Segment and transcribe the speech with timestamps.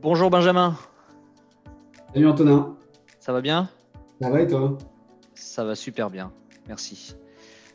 [0.00, 0.76] Bonjour Benjamin.
[2.14, 2.76] Salut Antonin.
[3.18, 3.68] Ça va bien?
[4.20, 4.78] Ça va et toi?
[5.34, 6.30] Ça va super bien,
[6.68, 7.16] merci.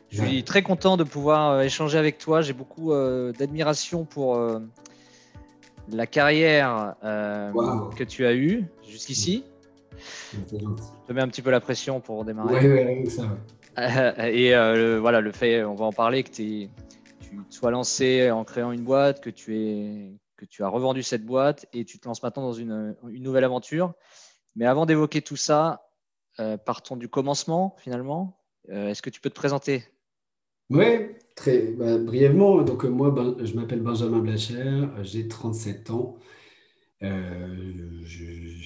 [0.08, 2.40] Je suis très content de pouvoir euh, échanger avec toi.
[2.40, 4.60] J'ai beaucoup euh, d'admiration pour euh,
[5.90, 9.44] la carrière que tu as eue jusqu'ici.
[10.32, 13.02] Je te mets un petit peu la pression pour démarrer.
[13.02, 13.24] Oui, ça.
[14.28, 14.54] et
[14.98, 16.70] voilà, le fait, on va en parler, que tu
[17.50, 20.14] sois lancé en créant une boîte, que tu es
[20.48, 23.94] tu as revendu cette boîte et tu te lances maintenant dans une, nouvelle aventure.
[24.56, 25.88] Mais avant d'évoquer tout ça,
[26.40, 28.40] euh, partons du commencement finalement.
[28.70, 29.84] Euh, est-ce que tu peux te présenter?
[30.70, 30.86] Oui,
[31.36, 32.62] très bah, brièvement.
[32.62, 36.16] Donc, euh, moi, ben, je m'appelle Benjamin Blacher, j'ai 37 ans.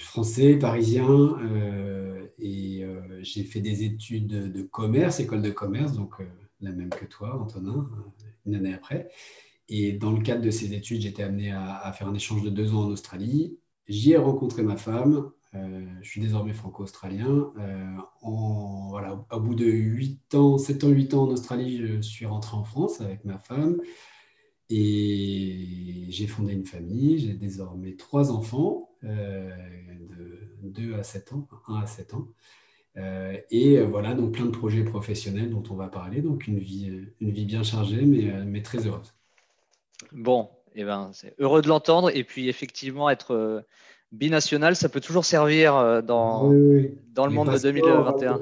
[0.01, 1.37] français, parisien,
[2.39, 2.85] et
[3.21, 6.15] j'ai fait des études de commerce, école de commerce, donc
[6.61, 7.89] la même que toi, Antonin,
[8.47, 9.11] une année après.
[9.69, 12.75] Et dans le cadre de ces études, j'étais amené à, faire un échange de deux
[12.75, 13.59] ans en Australie.
[13.87, 15.31] J'y ai rencontré ma femme.
[15.55, 17.53] Euh, je suis désormais franco-australien.
[17.59, 22.57] Euh, au bout de 8 ans, 7 ans, 8 ans en Australie, je suis rentré
[22.57, 23.79] en France avec ma femme.
[24.71, 27.19] Et j'ai fondé une famille.
[27.19, 29.51] J'ai désormais trois enfants euh,
[30.63, 32.29] de 2 à 7 ans, 1 à 7 ans.
[33.51, 36.23] et voilà, donc plein de projets professionnels dont on va parler.
[36.23, 39.18] Donc une vie, une vie bien chargée, mais très heureuse.
[40.13, 42.11] Bon, eh ben, c'est heureux de l'entendre.
[42.15, 43.61] Et puis, effectivement, être euh,
[44.13, 46.51] binational, ça peut toujours servir euh, dans,
[47.13, 48.41] dans le monde de 2021.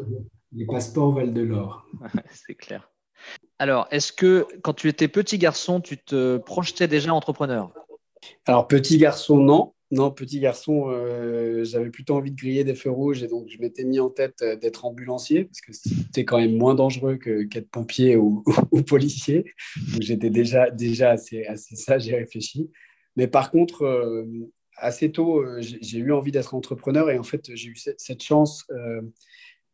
[0.53, 1.87] Les passeports valent de l'or.
[2.31, 2.91] c'est clair.
[3.59, 7.73] Alors, est-ce que quand tu étais petit garçon, tu te projetais déjà entrepreneur?
[8.47, 9.73] Alors, petit garçon, non.
[9.93, 13.59] Non, petit garçon, euh, j'avais plutôt envie de griller des feux rouges et donc je
[13.59, 17.71] m'étais mis en tête euh, d'être ambulancier parce que c'était quand même moins dangereux qu'être
[17.71, 18.43] pompier ou,
[18.89, 19.45] policier.
[20.01, 22.69] j'étais déjà, déjà assez, assez ça, j'ai réfléchi.
[23.15, 24.27] Mais par contre, euh,
[24.77, 28.67] assez tôt, j'ai eu envie d'être entrepreneur et en fait, j'ai eu cette, chance,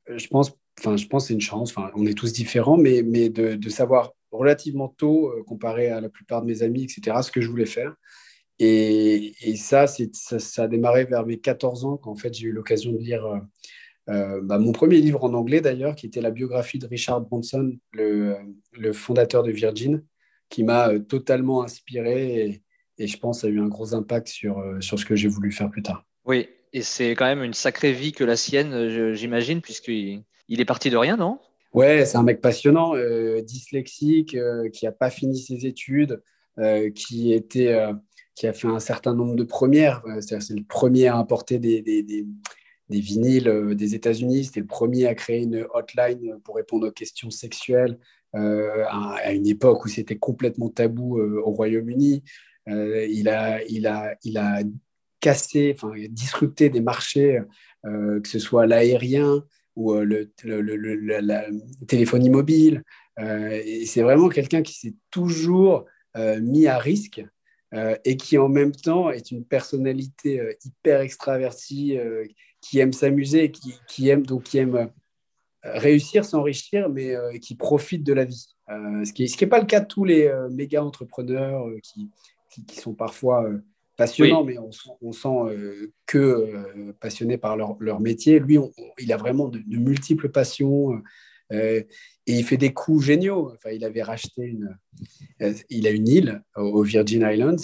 [0.06, 3.68] je pense, enfin, je pense c'est une chance, enfin, on est tous différents, mais, de
[3.68, 7.66] savoir relativement tôt, comparé à la plupart de mes amis, etc., ce que je voulais
[7.66, 7.96] faire.
[8.64, 12.92] Et, ça, ça, a démarré vers mes 14 ans, quand en fait, j'ai eu l'occasion
[12.92, 13.38] de lire euh,
[14.08, 17.76] euh, bah, mon premier livre en anglais, d'ailleurs, qui était la biographie de Richard Branson,
[17.92, 18.36] le,
[18.92, 20.04] fondateur de Virgin,
[20.48, 22.62] qui m'a euh, totalement inspiré et,
[23.04, 25.82] je pense a eu un gros impact sur, sur ce que j'ai voulu faire plus
[25.82, 26.06] tard.
[26.24, 30.64] Oui, et c'est quand même une sacrée vie que la sienne, j'imagine, puisqu'il il est
[30.64, 31.40] parti de rien, non?
[31.72, 32.92] Ouais, c'est un mec passionnant,
[33.40, 34.36] dyslexique,
[34.72, 36.22] qui n'a pas fini ses études,
[36.94, 37.74] qui était
[38.34, 40.02] qui a fait un certain nombre de premières.
[40.06, 42.26] Euh, c'est le premier à importer des, des, des,
[42.88, 44.44] vinyles euh, des États-Unis.
[44.44, 47.98] C'était le premier à créer une hotline pour répondre aux questions sexuelles
[48.34, 52.22] euh, à, une époque où c'était complètement tabou au Royaume-Uni.
[52.66, 53.60] il, a,
[55.20, 57.40] cassé, enfin, disrupté des marchés,
[57.84, 59.44] que ce soit l'aérien
[59.76, 61.46] ou le, la
[61.86, 62.82] téléphonie mobile.
[63.18, 65.84] et c'est vraiment quelqu'un qui s'est toujours
[66.16, 67.22] mis à risque
[67.74, 72.26] euh, et qui en même temps est une personnalité euh, hyper extravertie, euh,
[72.60, 74.90] qui aime s'amuser, qui, qui, aime donc qui aime
[75.62, 78.54] réussir, s'enrichir, mais qui profite de la vie.
[78.68, 82.08] ce qui n'est pas le cas de tous les méga entrepreneurs qui,
[82.50, 83.48] qui, sont parfois
[83.96, 85.56] passionnants, mais on, on sent
[86.06, 88.38] que passionnés par leur, leur métier.
[88.38, 88.58] Lui,
[88.98, 91.02] il a vraiment de, de multiples passions.
[91.52, 91.86] Et
[92.26, 93.54] il fait des coups géniaux.
[93.70, 94.76] Il avait racheté une,
[95.40, 97.56] euh, il a une île aux Virgin Islands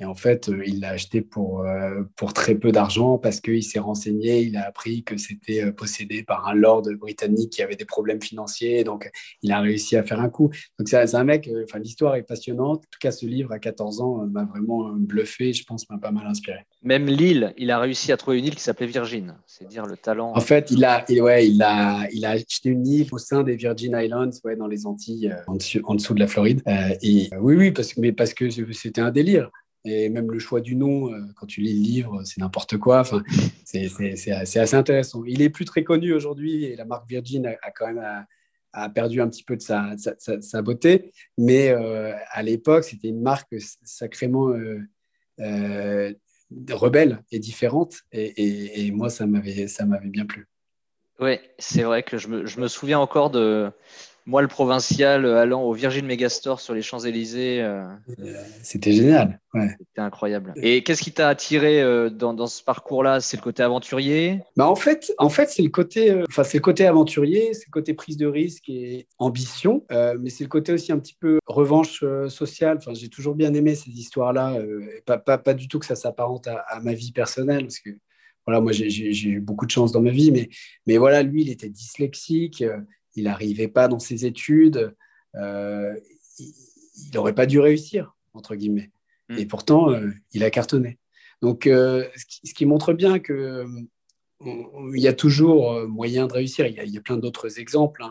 [0.00, 3.62] et en fait, euh, il l'a acheté pour, euh, pour très peu d'argent parce qu'il
[3.62, 7.84] s'est renseigné, il a appris que c'était possédé par un lord britannique qui avait des
[7.84, 8.82] problèmes financiers.
[8.82, 9.10] Donc,
[9.42, 10.50] il a réussi à faire un coup.
[10.78, 12.78] Donc, c'est un mec, enfin, l'histoire est passionnante.
[12.78, 15.52] En tout cas, ce livre, à 14 ans, m'a vraiment bluffé.
[15.52, 16.60] Je pense m'a pas mal inspiré.
[16.82, 19.36] Même l'île, il a réussi à trouver une île qui s'appelait Virgin.
[19.46, 20.32] C'est dire le talent.
[20.34, 23.56] En fait, il a, ouais, il, a, il a acheté une île au sein des
[23.56, 26.62] Virgin Islands, ouais, dans les Antilles, en, dessous, en, dessous, de la Floride.
[27.02, 29.50] et oui, oui, parce, mais parce que c'était un délire.
[29.84, 33.00] Et même le choix du nom, euh, quand tu lis le livre, c'est n'importe quoi.
[33.00, 33.22] Enfin,
[33.64, 33.86] c'est
[34.32, 35.24] assez intéressant.
[35.26, 38.26] Il est plus très connu aujourd'hui et la marque Virgin a, quand même
[38.94, 41.12] perdu un petit peu de sa, beauté.
[41.38, 44.52] Mais euh, à l'époque, c'était une marque sacrément
[45.40, 46.12] euh,
[46.70, 48.00] rebelle et différente.
[48.12, 49.66] Et, moi, ça m'avait
[50.04, 50.46] bien plu.
[51.20, 53.70] Oui, c'est vrai que je me, souviens encore de
[54.30, 57.68] moi, le provincial, allant au Virgin Megastore sur les Champs-Élysées.
[58.62, 59.40] C'était génial.
[59.52, 60.52] C'était incroyable.
[60.56, 63.20] Et qu'est-ce qui t'a attiré dans, dans, ce parcours-là?
[63.20, 64.40] C'est le côté aventurier?
[64.56, 68.16] Bah En fait, en fait c'est le, côté, le côté aventurier, c'est le côté prise
[68.16, 72.76] de risque et ambition, mais c'est le côté aussi un petit peu revanche sociale.
[72.78, 74.56] Enfin, J'ai toujours bien aimé ces histoires-là.
[75.06, 77.90] Pas, pas, pas, du tout que ça s'apparente à, à ma vie personnelle, parce que
[78.46, 80.48] voilà, moi, j'ai eu beaucoup de chance dans ma vie, mais,
[80.86, 82.78] mais voilà, lui, il était dyslexique, euh,
[83.20, 84.94] il n'arrivait pas dans ses études,
[85.36, 85.94] euh,
[86.38, 88.90] il n'aurait pas dû réussir, entre guillemets.
[89.28, 89.38] Mm.
[89.38, 90.98] Et pourtant, euh, il a cartonné.
[91.42, 93.64] Donc, ce qui, montre bien que
[94.44, 96.66] il y a toujours moyen de réussir.
[96.66, 98.04] Il y a, plein d'autres exemples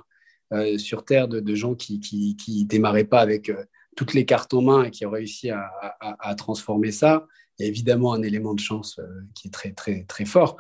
[0.50, 3.52] hein, sur Terre de, gens qui, qui, démarraient pas avec
[3.96, 5.70] toutes les cartes en main et qui ont réussi à,
[6.00, 7.28] à transformer ça
[7.60, 10.58] il y a évidemment un élément de chance euh, qui est très, très, très fort.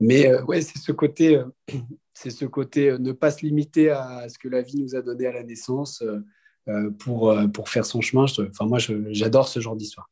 [0.00, 1.44] Mais euh, ouais, c'est ce côté, euh,
[2.14, 5.26] c'est ce côté ne pas se limiter à ce que la vie nous a donné
[5.26, 6.04] à la naissance
[6.98, 8.24] pour, pour faire son chemin.
[8.24, 10.10] Enfin, moi, j'adore ce genre d'histoire.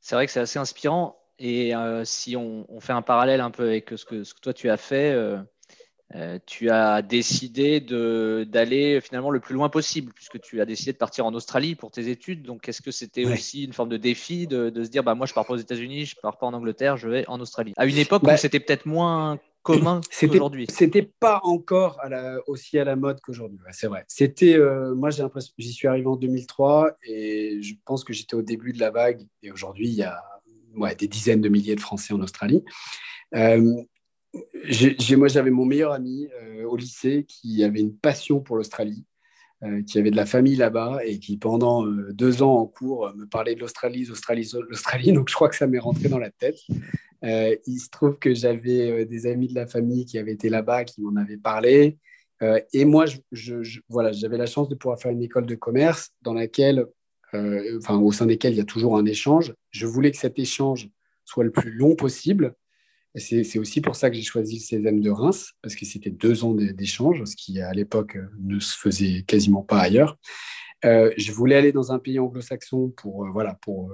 [0.00, 1.18] C'est vrai que c'est assez inspirant.
[1.38, 1.72] Et
[2.04, 4.68] si on, on, fait un parallèle un peu avec ce que, ce que toi tu
[4.68, 5.14] as fait,
[6.14, 10.96] euh, tu as décidé d'aller finalement le plus loin possible, puisque tu as décidé de
[10.96, 12.42] partir en Australie pour tes études.
[12.44, 15.34] Donc, est-ce que c'était aussi une forme de défi de, se dire, bah, moi, je
[15.34, 17.74] pars pas aux États-Unis, je pars pas en Angleterre, je vais en Australie?
[17.76, 20.66] À une époque où bah, c'était peut-être moins commun qu'aujourd'hui.
[20.70, 22.00] C'était pas encore
[22.46, 24.04] aussi à la mode qu'aujourd'hui, c'est vrai.
[24.08, 28.34] C'était, euh, moi, j'ai l'impression, j'y suis arrivé en 2003 et je pense que j'étais
[28.34, 29.26] au début de la vague.
[29.42, 30.22] Et aujourd'hui, il y a
[30.98, 32.64] des dizaines de milliers de Français en Australie.
[33.34, 33.82] Euh,
[35.16, 39.04] moi, j'avais mon meilleur ami euh, au lycée qui avait une passion pour l'Australie,
[39.62, 43.12] euh, qui avait de la famille là-bas et qui, pendant euh, deux ans en cours,
[43.16, 45.12] me parlait de l'Australie, l'Australie, l'Australie.
[45.12, 46.58] Donc, je crois que ça m'est rentré dans la tête.
[47.22, 51.00] Il se trouve que j'avais des amis de la famille qui avaient été là-bas, qui
[51.00, 51.98] m'en avaient parlé.
[52.72, 53.06] et moi,
[53.88, 56.86] voilà, j'avais la chance de pouvoir faire une école de commerce dans laquelle,
[57.32, 59.54] enfin, au sein desquelles il y a toujours un échange.
[59.70, 60.88] Je voulais que cet échange
[61.24, 62.54] soit le plus long possible
[63.18, 66.44] c'est aussi pour ça que j'ai choisi le CESM de Reims, parce que c'était deux
[66.44, 70.18] ans d'échange, ce qui à l'époque euh, ne se faisait quasiment pas ailleurs.
[70.84, 73.90] Euh, je voulais aller dans un pays anglo-saxon pour, euh, voilà, pour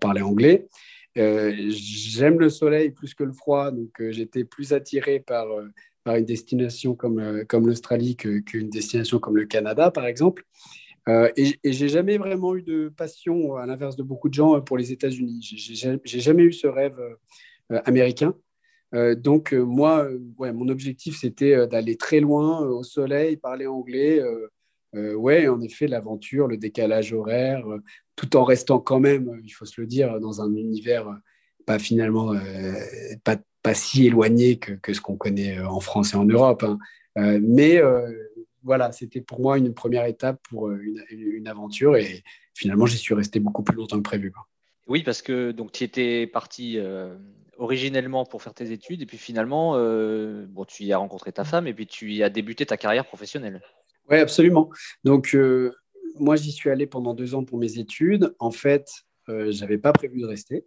[0.00, 0.68] parler anglais.
[1.16, 5.46] J'aime le soleil plus que le froid, donc j'étais plus attiré par,
[6.04, 10.44] par une destination comme, comme l'Australie qu'une destination comme le Canada, par exemple.
[11.08, 14.76] et, et j'ai jamais vraiment eu de passion, à l'inverse de beaucoup de gens, pour
[14.76, 15.40] les États-Unis.
[15.42, 17.00] J'ai jamais eu ce rêve
[17.70, 18.34] américain.
[18.94, 24.22] Euh, donc, euh, moi, euh, mon objectif, c'était d'aller très loin au soleil, parler anglais.
[24.96, 27.64] Ouais, en effet, l'aventure, le décalage horaire,
[28.16, 31.06] tout en restant quand même, il faut se le dire, dans un univers
[31.66, 32.32] pas finalement
[33.24, 36.64] pas, si éloigné que, ce qu'on connaît en France et en Europe.
[36.64, 36.78] Hein.
[37.40, 37.80] mais
[38.62, 42.22] voilà, c'était pour moi une première étape pour une, aventure et
[42.54, 44.32] finalement, j'y suis resté beaucoup plus longtemps que prévu.
[44.86, 46.78] Oui, parce que donc tu étais parti
[47.58, 51.44] originellement pour faire tes études et puis finalement, euh, bon, tu y as rencontré ta
[51.44, 53.62] femme et puis tu y as débuté ta carrière professionnelle.
[54.10, 54.70] Oui, absolument.
[55.04, 55.72] Donc, euh,
[56.18, 58.34] moi, j'y suis allé pendant deux ans pour mes études.
[58.38, 58.88] En fait,
[59.28, 60.66] euh, je n'avais pas prévu de rester.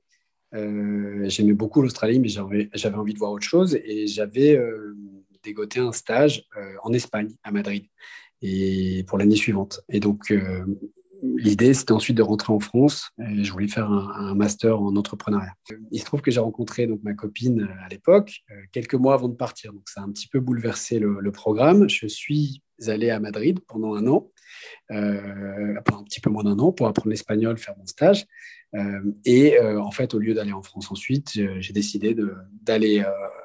[0.51, 4.59] J'aimais beaucoup l'Australie, mais j'avais envie de voir autre chose et j'avais
[5.44, 6.47] dégoté un stage
[6.81, 7.86] en Espagne, à Madrid,
[8.41, 9.81] et pour l'année suivante.
[9.89, 10.33] Et donc,
[11.21, 13.09] l'idée, c'était ensuite de rentrer en France.
[13.18, 15.53] Je voulais faire un, master en entrepreneuriat.
[15.92, 19.13] Il se trouve que j'ai rencontré donc, ma copine euh, à l'époque, euh, quelques mois
[19.13, 19.74] avant de partir.
[19.74, 21.89] Donc, ça a un petit peu bouleversé le, programme.
[21.89, 24.31] Je suis allé à Madrid pendant un an,
[24.92, 28.26] euh, un petit peu moins d'un an, pour apprendre l'espagnol, faire mon stage.
[29.26, 33.04] et en fait, au lieu d'aller en France ensuite, j'ai décidé de, d'aller,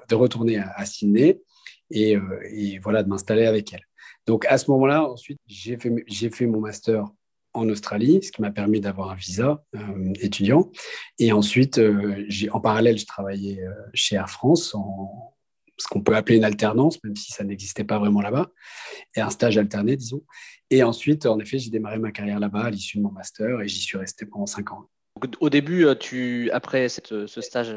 [0.08, 1.40] de retourner à, Sydney
[1.90, 2.16] et,
[2.82, 3.86] voilà, de m'installer avec elle.
[4.26, 7.06] Donc à ce moment-là, ensuite, j'ai fait, fait mon master
[7.54, 10.70] en Australie, ce qui m'a permis d'avoir un visa euh, étudiant.
[11.18, 15.33] Et ensuite, euh, en parallèle, je travaillais euh, chez Air France en
[15.78, 18.50] ce qu'on peut appeler une alternance, même si ça n'existait pas vraiment là-bas,
[19.16, 20.22] et un stage alterné, disons.
[20.70, 23.68] Et ensuite, en effet, j'ai démarré ma carrière là-bas à l'issue de mon master et
[23.68, 24.88] j'y suis resté pendant cinq ans.
[25.40, 27.74] Au début, tu, après ce stage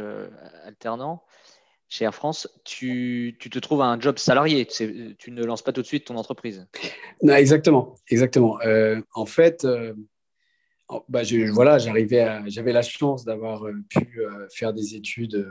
[0.64, 1.24] alternant,
[1.90, 4.66] chez Air France, tu, te trouves à un job salarié.
[4.66, 6.68] Tu, ne lances pas tout de suite ton entreprise.
[7.22, 8.60] Non, exactement, exactement.
[8.62, 9.94] Euh, en fait, euh,
[11.08, 11.22] bah,
[11.54, 14.22] voilà, j'arrivais, j'avais la chance d'avoir euh, pu
[14.54, 15.48] faire des études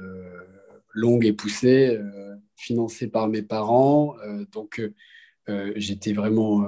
[0.97, 2.01] longues et poussées,
[2.57, 4.17] financées par mes parents.
[4.53, 4.83] donc,
[5.77, 6.67] j'étais vraiment,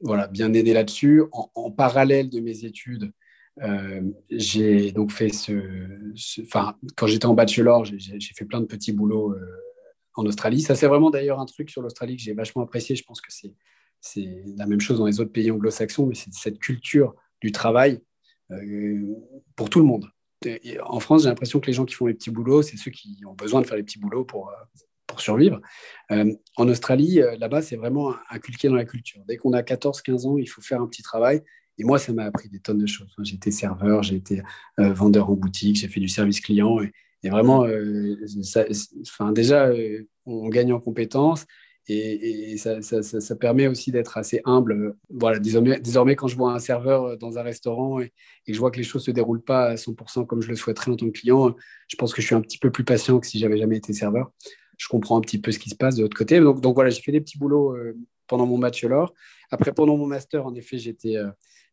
[0.00, 1.22] voilà, bien aidé là-dessus.
[1.32, 3.12] en, parallèle de mes études,
[3.60, 5.52] euh, j'ai donc fait ce.
[6.42, 9.46] Enfin, quand j'étais en bachelor, j'ai fait plein de petits boulots euh,
[10.14, 10.62] en Australie.
[10.62, 12.96] Ça, c'est vraiment d'ailleurs un truc sur l'Australie que j'ai vachement apprécié.
[12.96, 13.54] Je pense que c'est
[14.00, 18.00] c'est la même chose dans les autres pays anglo-saxons, mais c'est cette culture du travail
[19.54, 20.10] pour tout le monde.
[20.84, 23.18] En France, j'ai l'impression que les gens qui font les petits boulots, c'est ceux qui
[23.26, 24.52] ont besoin de faire les petits boulots pour,
[25.06, 25.60] pour survivre.
[26.10, 29.22] en Australie, là-bas, c'est vraiment inculqué dans la culture.
[29.26, 31.42] Dès qu'on a 14-15 ans, il faut faire un petit travail.
[31.78, 33.14] Et moi, ça m'a appris des tonnes de choses.
[33.22, 34.42] J'ai été serveur, j'ai été
[34.78, 36.78] vendeur en boutique, j'ai fait du service client.
[37.22, 38.16] Et, vraiment, euh,
[39.06, 41.46] enfin, déjà, euh, on gagne en compétences
[41.88, 44.96] et, ça, ça, ça, permet aussi d'être assez humble.
[45.10, 48.12] Voilà, désormais, désormais, quand je vois un serveur dans un restaurant et,
[48.46, 50.56] que je vois que les choses ne se déroulent pas à 100% comme je le
[50.56, 51.54] souhaiterais en tant que client,
[51.88, 53.92] je pense que je suis un petit peu plus patient que si j'avais jamais été
[53.92, 54.30] serveur.
[54.78, 56.40] Je comprends un petit peu ce qui se passe de l'autre côté.
[56.40, 57.96] Donc, donc voilà, j'ai fait des petits boulots euh,
[58.26, 59.12] pendant mon bachelor.
[59.50, 61.16] Après, pendant mon master, en effet, j'étais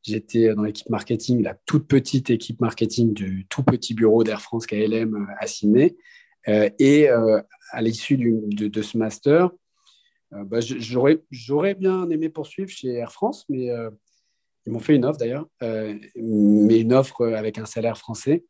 [0.04, 4.66] J'étais dans l'équipe marketing, la toute petite équipe marketing du tout petit bureau d'Air France
[4.66, 5.98] KLM euh, à Sydney.
[6.48, 9.52] Euh, et euh, à l'issue de, ce master,
[10.32, 13.70] bah, j'aurais bien aimé poursuivre chez Air France, mais
[14.66, 18.46] ils m'ont fait une offre d'ailleurs, mais une offre avec un salaire français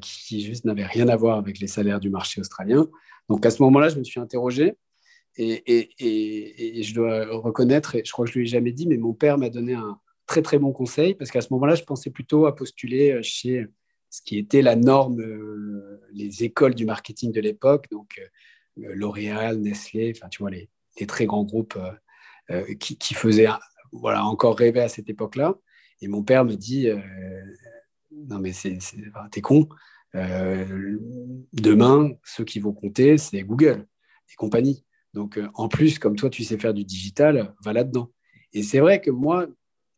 [0.00, 2.88] qui, juste n'avait rien à voir avec les salaires du marché australien.
[3.28, 4.76] Donc à ce moment-là, je me suis interrogé
[5.36, 8.86] et, et, je dois reconnaître, et je crois que je ne lui ai jamais dit,
[8.86, 11.84] mais mon père m'a donné un, très très bon conseil parce qu'à ce moment-là, je
[11.84, 13.66] pensais plutôt à postuler euh, chez
[14.10, 19.58] ce qui était la norme, euh, les écoles du marketing de l'époque, donc euh, L'Oréal,
[19.58, 21.78] Nestlé, enfin tu vois les, les très grands groupes
[22.78, 23.48] qui, qui, faisaient
[23.92, 25.54] voilà encore rêver à cette époque-là.
[26.00, 26.88] Et mon père me dit
[28.12, 28.78] non mais c'est
[29.30, 29.68] t'es con.
[31.52, 33.86] demain, ceux qui vont compter, c'est Google
[34.30, 34.84] et compagnie.
[35.14, 38.10] Donc, en plus, comme toi, tu sais faire du digital, va là-dedans.
[38.52, 39.46] Et c'est vrai que moi,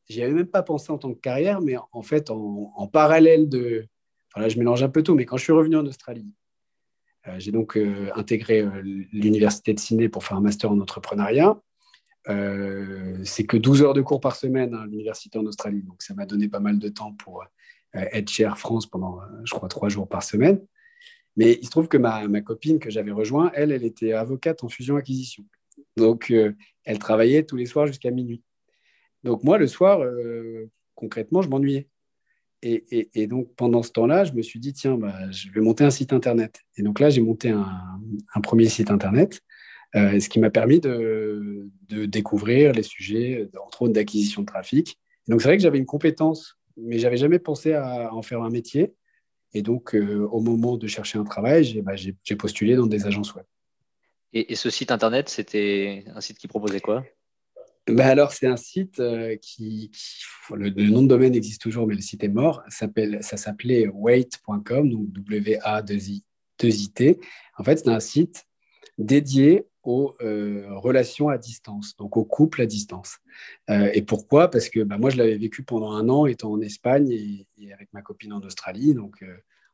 [0.09, 3.87] j'y avais même pas pensé en tant que carrière, mais en fait, en, parallèle de.
[4.35, 6.46] Enfin je mélange un peu tout, mais quand je suis revenu en Australie, euh,
[7.39, 11.61] j'ai donc euh, intégré euh, l'université de Sydney pour faire un master en entrepreneuriat.
[13.25, 16.27] c'est que 12 heures de cours par semaine à l'université en Australie, donc ça m'a
[16.27, 17.45] donné pas mal de temps pour
[17.95, 20.61] être chez Air France pendant, je crois, trois jours par semaine.
[21.37, 24.69] Mais il se trouve que ma, copine que j'avais rejoint, elle, elle était avocate en
[24.69, 25.45] fusion-acquisition.
[25.97, 26.33] Donc,
[26.85, 28.43] elle travaillait tous les soirs jusqu'à minuit.
[29.27, 31.89] Donc moi, le soir, euh, concrètement, je m'ennuyais.
[32.63, 35.91] Et, donc pendant ce temps-là, je me suis dit, tiens, bah, je vais monter un
[35.91, 36.61] site Internet.
[36.77, 39.41] Et donc là, j'ai monté un, premier site Internet,
[39.95, 44.99] euh, ce qui m'a permis de, découvrir les sujets, entre autres d'acquisition de trafic.
[45.29, 48.51] donc c'est vrai que j'avais une compétence, mais j'avais jamais pensé à en faire un
[48.51, 48.95] métier.
[49.55, 51.95] Et donc, euh, au moment de chercher un travail, j'ai bah,
[52.39, 53.47] postulé dans des agences web.
[54.33, 57.05] et ce site Internet, c'était un site qui proposait quoi?
[57.89, 59.93] Ben alors, c'est un site euh, qui,
[60.53, 62.63] le, nom de domaine existe toujours, mais le site est mort.
[62.69, 67.21] Ça s'appelait wait.com, donc W-A-2-I-T.
[67.59, 68.45] En fait, c'est un site
[68.99, 73.19] dédié aux euh, relations à distance, donc aux couples à distance.
[73.71, 74.51] Euh, et pourquoi?
[74.51, 77.93] Parce que ben, moi, je l'avais vécu pendant un an étant en Espagne et, avec
[77.93, 78.95] ma copine en Australie.
[78.95, 79.25] Donc,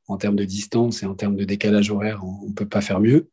[0.07, 3.01] en termes de distance et en termes de décalage horaire, on ne peut pas faire
[3.01, 3.31] mieux.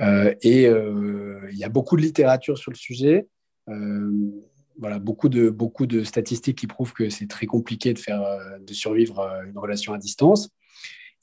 [0.00, 3.28] et il y a beaucoup de littérature sur le sujet.
[3.68, 4.42] Euh,
[4.78, 8.58] voilà, beaucoup de, beaucoup de statistiques qui prouvent que c'est très compliqué de, faire, euh,
[8.58, 10.50] de survivre à une relation à distance.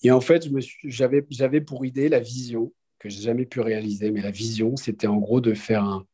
[0.04, 0.48] Et en fait,
[0.86, 5.18] j'avais, pour idée la vision, que j'ai jamais pu réaliser, mais la vision, c'était en
[5.18, 6.06] gros de faire un,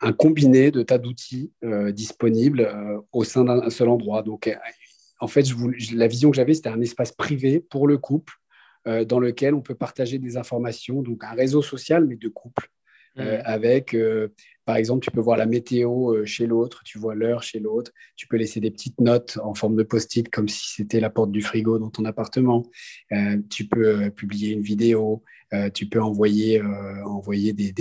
[0.00, 2.72] un, combiné de tas d'outils euh, disponibles
[3.12, 4.22] au sein d'un seul endroit.
[4.22, 4.50] Donc,
[5.20, 5.46] en fait,
[5.92, 8.34] la vision que j'avais, c'était un espace privé pour le couple
[9.06, 12.70] dans lequel on peut partager des informations, donc un réseau social, mais de couple,
[13.16, 13.22] mmh.
[13.44, 13.96] avec
[14.66, 17.92] par exemple, tu peux voir la météo euh, chez l'autre, tu vois l'heure chez l'autre,
[18.16, 21.30] tu peux laisser des petites notes en forme de post-it comme si c'était la porte
[21.30, 22.66] du frigo dans ton appartement.
[23.12, 25.22] Euh, tu peux euh, publier une vidéo,
[25.72, 26.60] tu peux envoyer,
[27.04, 27.72] envoyer des,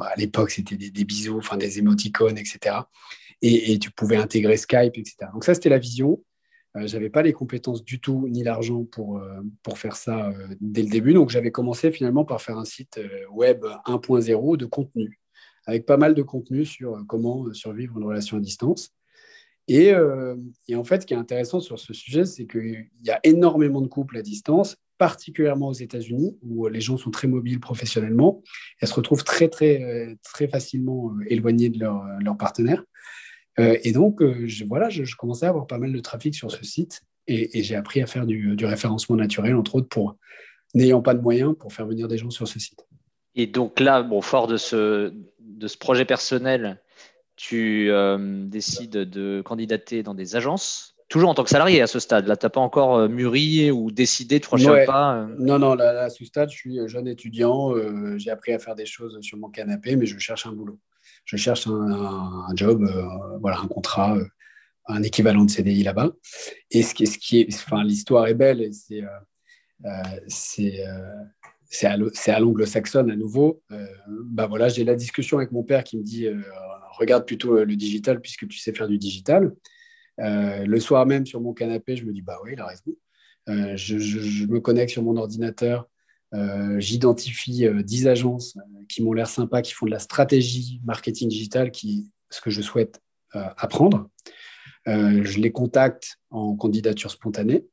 [0.00, 2.76] à l'époque c'était des, bisous, enfin des émoticônes, etc.
[3.42, 5.16] Et, tu pouvais intégrer Skype, etc.
[5.32, 6.22] Donc ça c'était la vision.
[6.76, 9.22] Je n'avais pas les compétences du tout ni l'argent pour,
[9.62, 11.14] pour faire ça dès le début.
[11.14, 15.18] Donc j'avais commencé finalement par faire un site web 1.0 de contenu
[15.66, 18.92] avec pas mal de contenu sur euh, comment euh, survivre une relation à distance.
[19.68, 20.36] Euh,
[20.68, 23.80] et, en fait, ce qui est intéressant sur ce sujet, c'est qu'il y a énormément
[23.80, 28.42] de couples à distance, particulièrement aux États-Unis, où les gens sont très mobiles professionnellement
[28.80, 32.84] et se retrouvent très, très, très facilement éloignés de leur, leur partenaire.
[33.58, 37.02] Et donc, je, voilà, je, commençais à avoir pas mal de trafic sur ce site
[37.26, 40.16] et, j'ai appris à faire du, du, référencement naturel, entre autres, pour
[40.74, 42.86] n'ayant pas de moyens pour faire venir des gens sur ce site.
[43.34, 46.80] Et donc là, bon, fort de ce, de ce projet personnel,
[47.36, 52.00] tu euh, décides de candidater dans des agences Toujours en tant que salarié à ce
[52.00, 52.26] stade.
[52.26, 55.76] Là, tu n'as pas encore euh, mûri ou décidé de franchir pas euh Non, non,
[55.76, 57.74] là, à ce stade, je suis jeune étudiant.
[58.16, 60.80] j'ai appris à faire des choses sur mon canapé, mais je cherche un boulot.
[61.24, 62.88] Je cherche un, job,
[63.40, 64.16] voilà, un contrat,
[64.86, 66.12] un équivalent de CDI là-bas.
[66.70, 69.02] Et ce qui, ce qui est, enfin, l'histoire est belle, c'est
[70.28, 70.84] c'est
[71.68, 73.62] c'est à l'anglo-saxonne à nouveau.
[74.08, 76.28] bah voilà, j'ai la discussion avec mon père qui me dit
[76.98, 79.54] regarde plutôt le digital puisque tu sais faire du digital.
[80.18, 82.94] le soir même sur mon canapé, je me dis bah oui, il a raison.
[83.76, 85.88] Je, me connecte sur mon ordinateur,
[86.34, 90.80] euh, j'identifie 10 euh, agences euh, qui m'ont l'air sympas, qui font de la stratégie
[90.84, 93.00] marketing digital, qui ce que je souhaite
[93.32, 94.08] apprendre.
[94.86, 97.66] je les contacte en candidature spontanée.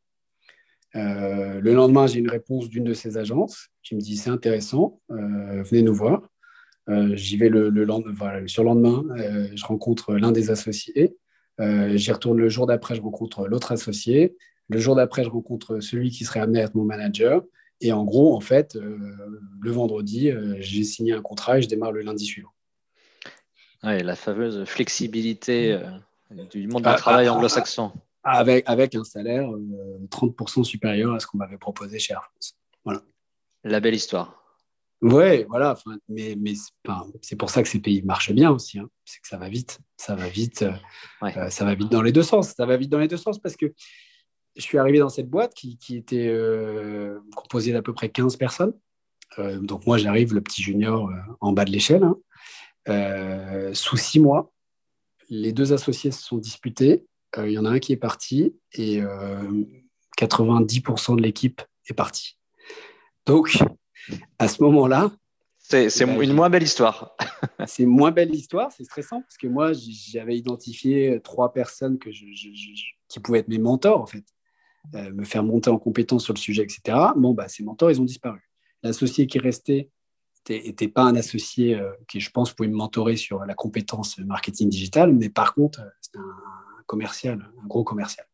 [0.93, 5.81] le lendemain, j'ai une réponse d'une de ces agences qui me dit c'est intéressant, venez
[5.81, 6.29] nous voir.
[7.13, 7.87] J'y vais le, le
[8.47, 9.05] sur le lendemain,
[9.55, 11.15] je rencontre l'un des associés.
[11.59, 14.35] J'y retourne le jour d'après, je rencontre l'autre associé.
[14.69, 17.41] Le jour d'après, je rencontre celui qui serait amené à être mon manager.
[17.83, 18.97] Et en gros, en fait, euh,
[19.59, 22.53] le vendredi, euh, j'ai signé un contrat et je démarre le lundi suivant.
[23.83, 27.91] la fameuse flexibilité euh, du monde du ah, travail ah, anglo-saxon.
[28.23, 29.49] Ah, avec, avec un salaire
[30.09, 32.55] 30% supérieur à ce qu'on m'avait proposé chez Air France.
[32.85, 33.01] Voilà.
[33.65, 34.41] La belle histoire.
[35.01, 35.77] Oui, voilà.
[36.07, 36.53] Mais, mais
[37.21, 38.79] c'est pour ça que ces pays marchent bien aussi.
[38.79, 38.89] Hein.
[39.03, 39.79] C'est que ça va vite.
[39.97, 40.63] Ça va vite.
[41.49, 42.53] ça va vite dans les deux sens.
[42.53, 43.73] Ça va vite dans les deux sens parce que
[44.55, 48.73] je suis arrivé dans cette boîte qui, était euh, composée d'à peu près 15 personnes.
[49.39, 52.03] Euh, donc moi, j'arrive, le petit junior, euh, en bas de l'échelle.
[52.03, 53.73] Hein.
[53.73, 54.51] sous six mois,
[55.29, 57.05] les deux associés se sont disputés.
[57.37, 59.01] Il y en a un qui est parti et
[60.19, 62.37] 90% de l'équipe est partie.
[63.25, 63.57] Donc,
[64.37, 65.11] à ce moment-là...
[65.57, 67.15] C'est une moins belle histoire.
[67.65, 72.09] c'est moins belle histoire, c'est stressant parce que moi, j'avais identifié trois personnes que
[73.07, 74.25] qui pouvaient être mes mentors, en fait.
[74.95, 76.97] Euh, me faire monter en compétence sur le sujet, etc.
[77.15, 78.39] Bon, bah, ces mentors, ils ont disparu.
[78.83, 79.89] L'associé qui restait
[80.49, 84.69] n'était pas un associé euh, qui, je pense, pouvait me mentorer sur la compétence marketing
[84.69, 88.27] digital, mais par contre, euh, c'était un, commercial, un gros commercial.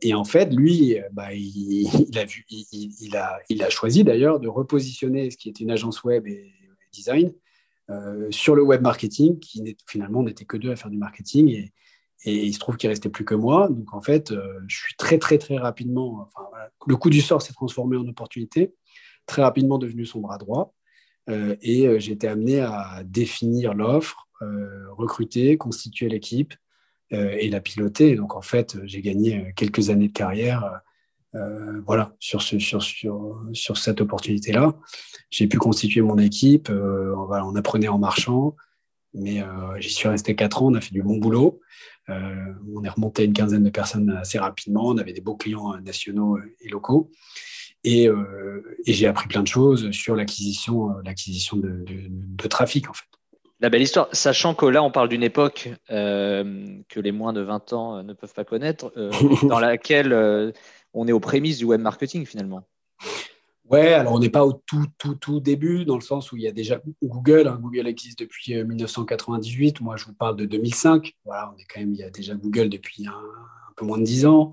[0.00, 4.48] et en fait, lui, bah, il, a vu, il, a, il, a, choisi d'ailleurs de
[4.48, 6.50] repositionner ce qui était une agence web et,
[6.90, 7.32] design
[8.30, 11.50] sur le web marketing, qui finalement n'était que deux à faire du marketing.
[11.50, 11.72] Et,
[12.24, 13.68] et il se trouve qu'il restait plus que moi.
[13.68, 16.28] Donc en fait, euh, je suis très très très rapidement.
[16.86, 18.74] Le coup du sort s'est transformé en opportunité.
[19.26, 20.74] Très rapidement devenu son bras droit.
[21.30, 24.28] Euh, et euh, j'ai été amené à définir l'offre,
[24.90, 26.54] recruter, constituer l'équipe
[27.10, 28.16] et la piloter.
[28.16, 30.82] donc en fait, j'ai gagné quelques années de carrière.
[31.86, 34.74] voilà, sur, ce, sur, sur, sur cette opportunité-là.
[35.30, 38.54] J'ai pu constituer mon équipe, on, on, apprenait en marchant,
[39.14, 39.42] mais
[39.78, 41.60] j'y suis resté quatre ans, on a fait du bon boulot.
[42.10, 44.88] Euh, on est remonté à une quinzaine de personnes assez rapidement.
[44.88, 47.10] On avait des beaux clients nationaux et locaux.
[47.82, 51.84] Et, euh, j'ai appris plein de choses sur l'acquisition euh, l'acquisition de,
[52.48, 53.04] trafic, en fait.
[53.60, 57.72] La belle histoire, sachant que là, on parle d'une époque que les moins de 20
[57.72, 58.92] ans ne peuvent pas connaître,
[59.48, 60.52] dans laquelle
[60.92, 62.66] on est aux prémices du web marketing finalement.
[63.70, 66.42] Ouais, alors on n'est pas au tout, tout, tout début, dans le sens où il
[66.42, 67.48] y a déjà Google.
[67.48, 67.58] Hein.
[67.60, 69.76] Google existe depuis 1998.
[69.80, 71.14] Euh, Moi, je vous parle de 2005.
[71.24, 73.22] Voilà, on est quand même, il y a déjà Google depuis un,
[73.76, 74.52] peu moins de 10 ans.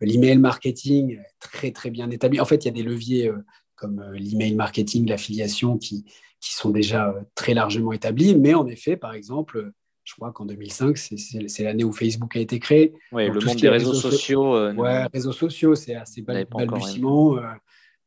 [0.00, 2.40] L'email marketing, très, très bien établi.
[2.40, 3.44] En fait, il y a des leviers euh,
[3.74, 6.04] comme euh, l'email marketing, l'affiliation, qui,
[6.40, 8.36] qui sont déjà très largement établis.
[8.36, 9.72] Mais en effet, par exemple,
[10.04, 12.94] je crois qu'en 2005, c'est l'année où Facebook a été créé.
[13.10, 14.72] Oui, le monde des réseaux, sociaux.
[14.72, 17.36] ouais, réseaux sociaux, c'est assez balbutiement.
[17.38, 17.42] Euh,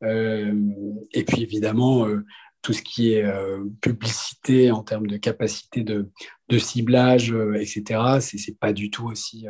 [0.05, 2.25] et puis évidemment, euh,
[2.61, 6.09] tout ce qui est euh, publicité en termes de capacité de,
[6.57, 7.83] ciblage, etc.,
[8.21, 9.47] ce n'est pas du tout aussi,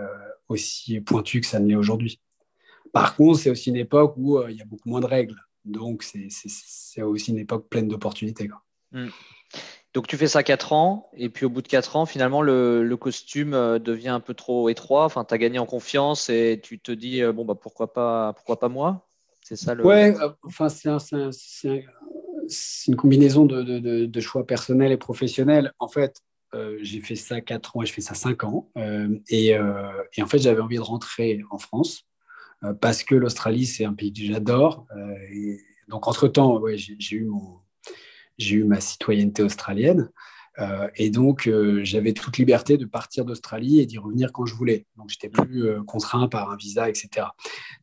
[1.05, 2.21] pointu que ça ne l'est aujourd'hui.
[2.93, 5.35] Par contre, c'est aussi une époque où il y a beaucoup moins de règles.
[5.65, 8.49] Donc, c'est aussi une époque pleine d'opportunités.
[8.91, 9.09] Hmm.
[9.93, 12.83] Donc, tu fais ça 4 ans, et puis au bout de 4 ans, finalement, le,
[12.83, 15.05] le costume devient un peu trop étroit.
[15.05, 18.59] Enfin, tu as gagné en confiance et tu te dis, bon, bah, pourquoi, pas, pourquoi
[18.59, 19.05] pas moi?
[19.45, 19.85] C'est ça le.
[19.85, 20.89] Ouais, euh, enfin, c'est
[22.87, 25.71] une combinaison de, choix personnels et professionnels.
[25.77, 26.19] En fait,
[26.55, 28.71] euh, j'ai fait ça 4 ans et je fais ça 5 ans.
[28.75, 32.07] Euh, et, en fait, j'avais envie de rentrer en France
[32.81, 34.87] parce que l'Australie, c'est un pays que j'adore.
[35.89, 37.29] donc, entre-temps, ouais, j'ai eu,
[38.39, 40.09] eu ma citoyenneté australienne.
[40.59, 44.55] Euh, et donc, euh, j'avais toute liberté de partir d'Australie et d'y revenir quand je
[44.55, 44.85] voulais.
[44.95, 47.27] Donc, j'étais plus euh, contraint par un visa, etc.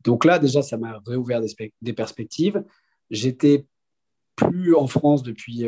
[0.05, 1.41] Donc là, déjà, ça m'a réouvert
[1.83, 2.65] des, perspectives.
[3.11, 3.67] J'étais
[4.37, 5.67] plus en France depuis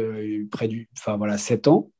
[0.51, 1.91] près du, enfin voilà, sept ans.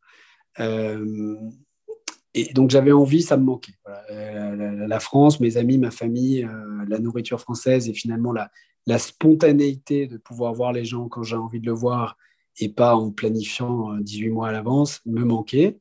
[0.59, 3.75] et donc, j'avais envie, ça me manquait.
[4.09, 6.49] la, France, mes amis, ma famille,
[6.89, 8.51] la nourriture française et finalement la,
[8.87, 12.17] la spontanéité de pouvoir voir les gens quand j'ai envie de le voir
[12.59, 15.79] et pas en planifiant 18 euh, mois à l'avance me manquait.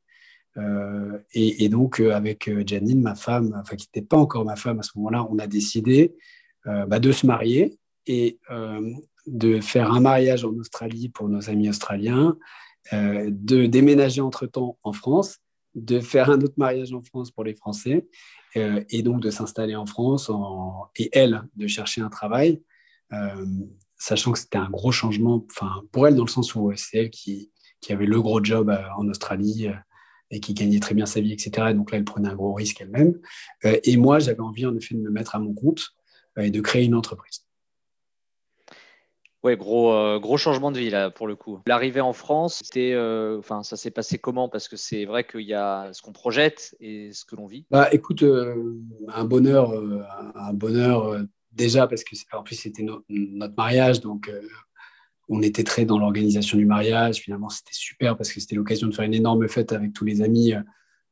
[1.33, 4.91] Et, donc, avec Janine, ma femme, enfin qui n'était pas encore ma femme à ce
[4.97, 6.13] moment-là, on a décidé
[6.63, 8.37] bah, de se marier et
[9.25, 12.37] de faire un mariage en Australie pour nos amis australiens,
[12.91, 15.39] de déménager entre-temps en France,
[15.73, 18.05] de faire un autre mariage en France pour les Français,
[18.55, 20.29] et donc de s'installer en France,
[20.97, 22.61] et elle, de chercher un travail.
[24.03, 25.45] Euh, sachant que c'était un gros changement
[25.91, 27.51] pour elle, dans le sens où c'est elle qui,
[27.89, 29.73] avait le gros job euh, en Australie euh,
[30.31, 31.73] et qui gagnait très bien sa vie, etc.
[31.73, 33.19] donc là, elle prenait un gros risque elle-même.
[33.63, 35.89] et moi, j'avais envie, en effet, de me mettre à mon compte
[36.37, 37.45] et de créer une entreprise.
[39.43, 41.59] Oui, gros, gros changement de vie là pour le coup.
[41.67, 42.95] L'arrivée en France, c'était,
[43.37, 44.49] enfin, ça s'est passé comment?
[44.49, 47.67] Parce que c'est vrai qu'il y a ce qu'on projette et ce que l'on vit.
[47.69, 49.71] Bah, écoute, un bonheur,
[50.33, 54.41] un bonheur déjà parce que en plus c'était notre mariage, donc euh,
[55.29, 57.17] on était très dans l'organisation du mariage.
[57.17, 60.21] Finalement, c'était super parce que c'était l'occasion de faire une énorme fête avec tous les
[60.21, 60.61] amis, euh,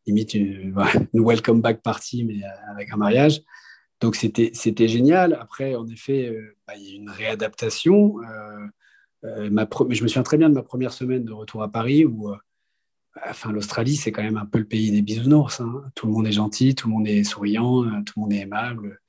[0.05, 0.73] limite une,
[1.13, 3.41] welcome back party, mais euh, avec un mariage.
[3.99, 5.37] Donc c'était génial.
[5.39, 8.15] Après, en effet, bah, il y a une réadaptation.
[9.21, 12.33] ma je me souviens très bien de ma première semaine de retour à Paris où
[13.29, 15.61] enfin, l'Australie, c'est quand même un peu le pays des bisounours.
[15.61, 15.83] Hein.
[15.93, 19.00] Tout le monde est gentil, tout le monde est souriant, tout le monde est aimable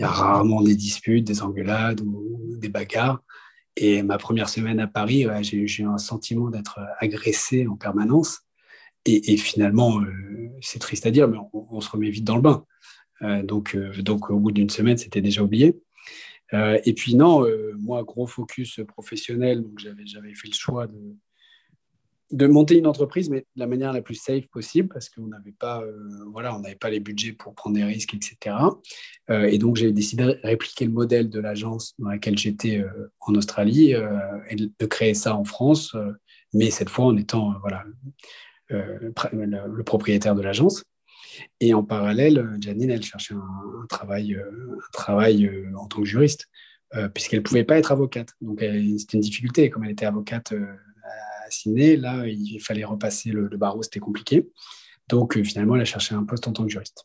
[0.00, 3.22] il y a rarement des disputes, des engueulades ou des bagarres.
[3.76, 8.40] Et ma première semaine à Paris, j'ai eu un sentiment d'être agressé en permanence.
[9.04, 12.64] Et, finalement, euh, c'est triste à dire, mais on, se remet vite dans le bain.
[13.20, 15.78] Euh, donc, euh, donc, au bout d'une semaine, c'était déjà oublié.
[16.52, 17.46] et puis, non,
[17.78, 19.62] moi, gros focus professionnel.
[19.62, 21.14] Donc, j'avais fait le choix de,
[22.32, 25.52] de monter une entreprise, mais de la manière la plus safe possible, parce qu'on n'avait
[25.52, 28.56] pas, euh, voilà, pas les budgets pour prendre des risques, etc.
[29.30, 33.12] Euh, et donc, j'ai décidé de répliquer le modèle de l'agence dans laquelle j'étais euh,
[33.20, 35.96] en Australie et de créer ça en France,
[36.52, 37.84] mais cette fois en étant, voilà,
[38.68, 40.84] le, propriétaire de l'agence.
[41.60, 46.48] Et en parallèle, Janine, elle cherchait un, travail, un travail en tant que juriste,
[47.14, 48.34] puisqu'elle ne pouvait pas être avocate.
[48.40, 50.52] Donc, c'était une difficulté, comme elle était avocate
[51.96, 54.48] Là, il fallait repasser le, barreau, c'était compliqué.
[55.10, 57.04] Donc, euh, finalement, elle a cherché un poste en tant que juriste.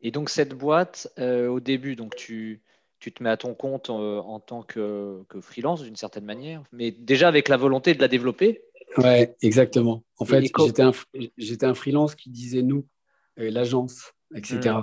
[0.00, 2.62] Et donc, cette boîte, euh, au début, donc tu,
[2.98, 6.90] tu te mets à ton compte euh, en tant que, freelance d'une certaine manière, mais
[6.90, 8.62] déjà avec la volonté de la développer.
[8.96, 10.04] Ouais, exactement.
[10.18, 12.86] En fait, j'étais un, freelance qui disait nous,
[13.36, 14.76] l'agence, etc.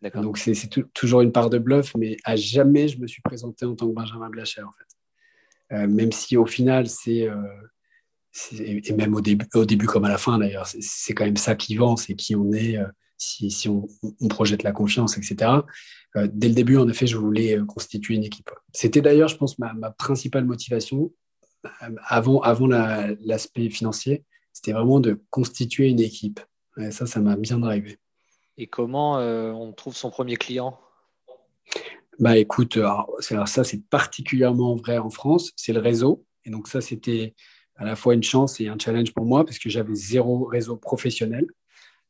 [0.00, 0.54] Mmh, donc, c'est
[0.94, 3.94] toujours une part de bluff, mais à jamais je me suis présenté en tant que
[3.94, 5.86] Benjamin Blacher, en fait.
[5.88, 7.28] même si au final, c'est
[8.52, 11.54] et même au début, au début comme à la fin d'ailleurs, c'est quand même ça
[11.54, 12.86] qui vend, c'est qui on est, euh,
[13.16, 13.86] si, si on,
[14.28, 15.50] projette la confiance, etc.
[16.16, 18.50] Euh, dès le début, en effet, je voulais euh, constituer une équipe.
[18.72, 21.12] C'était d'ailleurs, je pense, ma, principale motivation
[22.06, 26.40] avant, avant l'aspect financier, c'était vraiment de constituer une équipe.
[26.78, 27.98] Et ça, ça m'a bien drivé.
[28.56, 30.78] Et comment on trouve son premier client?
[32.20, 36.24] Bah écoute, alors, ça c'est particulièrement vrai en France, c'est le réseau.
[36.44, 37.34] Et donc ça c'était
[37.78, 40.76] à la fois une chance et un challenge pour moi parce que j'avais zéro réseau
[40.76, 41.46] professionnel.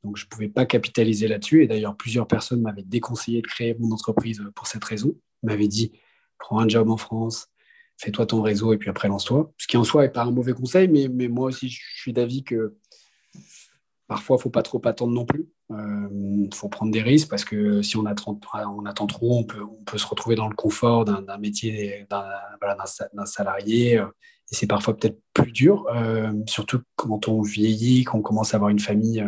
[0.02, 1.62] Donc, je ne pouvais pas capitaliser là-dessus.
[1.62, 5.14] Et d'ailleurs, plusieurs personnes m'avaient déconseillé de créer mon entreprise pour cette raison.
[5.42, 5.92] Ils m'avaient dit,
[6.38, 7.48] prends un job en France,
[7.98, 9.52] fais-toi ton réseau et puis après lance-toi.
[9.58, 12.12] Ce qui en soi n'est pas un mauvais conseil, mais, mais moi aussi, je suis
[12.12, 12.76] d'avis que
[14.06, 15.48] parfois, il ne faut pas trop attendre non plus.
[15.70, 19.84] Il euh, faut prendre des risques parce que si on attend, trop, on peut, on
[19.84, 24.00] peut se retrouver dans le confort d'un métier, d'un salarié
[24.50, 28.70] et c'est parfois peut-être plus dur, euh, surtout quand on vieillit, qu'on commence à avoir
[28.70, 29.24] une famille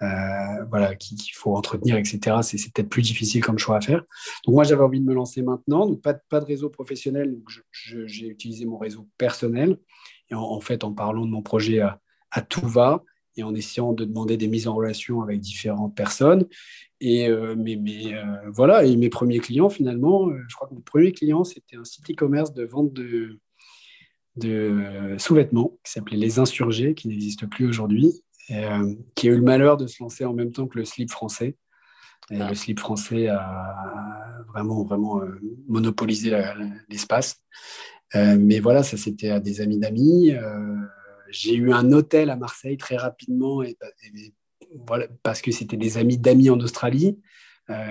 [0.00, 2.36] euh, voilà, qu'il faut entretenir, etc.
[2.42, 4.04] C'est peut-être plus difficile comme choix à faire.
[4.46, 5.86] Donc moi, j'avais envie de me lancer maintenant.
[5.86, 9.78] Donc pas, pas de réseau professionnel, donc j'ai utilisé mon réseau personnel.
[10.30, 12.00] Et en, fait, en parlant de mon projet à,
[12.48, 13.02] tout va
[13.36, 16.46] et en essayant de demander des mises en relation avec différentes personnes.
[17.00, 17.78] Et euh, mais,
[18.46, 22.10] voilà, et mes premiers clients, finalement, je crois que mon premier client, c'était un site
[22.10, 23.38] e-commerce de vente de,
[24.38, 29.42] de sous-vêtements qui s'appelait Les Insurgés, qui n'existe plus aujourd'hui, euh, qui a eu le
[29.42, 31.56] malheur de se lancer en même temps que le slip français.
[32.30, 32.48] Et ah.
[32.48, 36.30] Le slip français a vraiment, vraiment euh, monopolisé
[36.88, 37.42] l'espace.
[38.14, 40.32] Euh, mais voilà, ça c'était à des amis d'amis.
[41.30, 43.76] j'ai eu un hôtel à Marseille très rapidement, et,
[44.86, 47.18] voilà, parce que c'était des amis d'amis en Australie.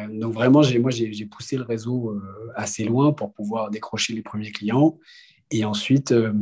[0.09, 2.19] donc vraiment, moi, j'ai poussé le réseau
[2.55, 4.97] assez loin pour pouvoir décrocher les premiers clients.
[5.51, 6.33] Et ensuite, euh,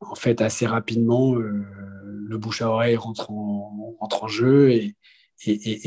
[0.00, 1.64] en fait, assez rapidement, euh,
[2.04, 4.70] le bouche à oreille rentre en, jeu.
[4.70, 4.94] Et,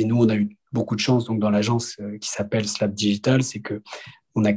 [0.06, 3.44] nous, on a eu beaucoup de chance donc, dans l'agence euh, qui s'appelle Slap Digital,
[3.44, 4.54] c'est qu'on a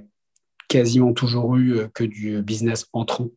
[0.68, 3.28] quasiment toujours eu que du business entrant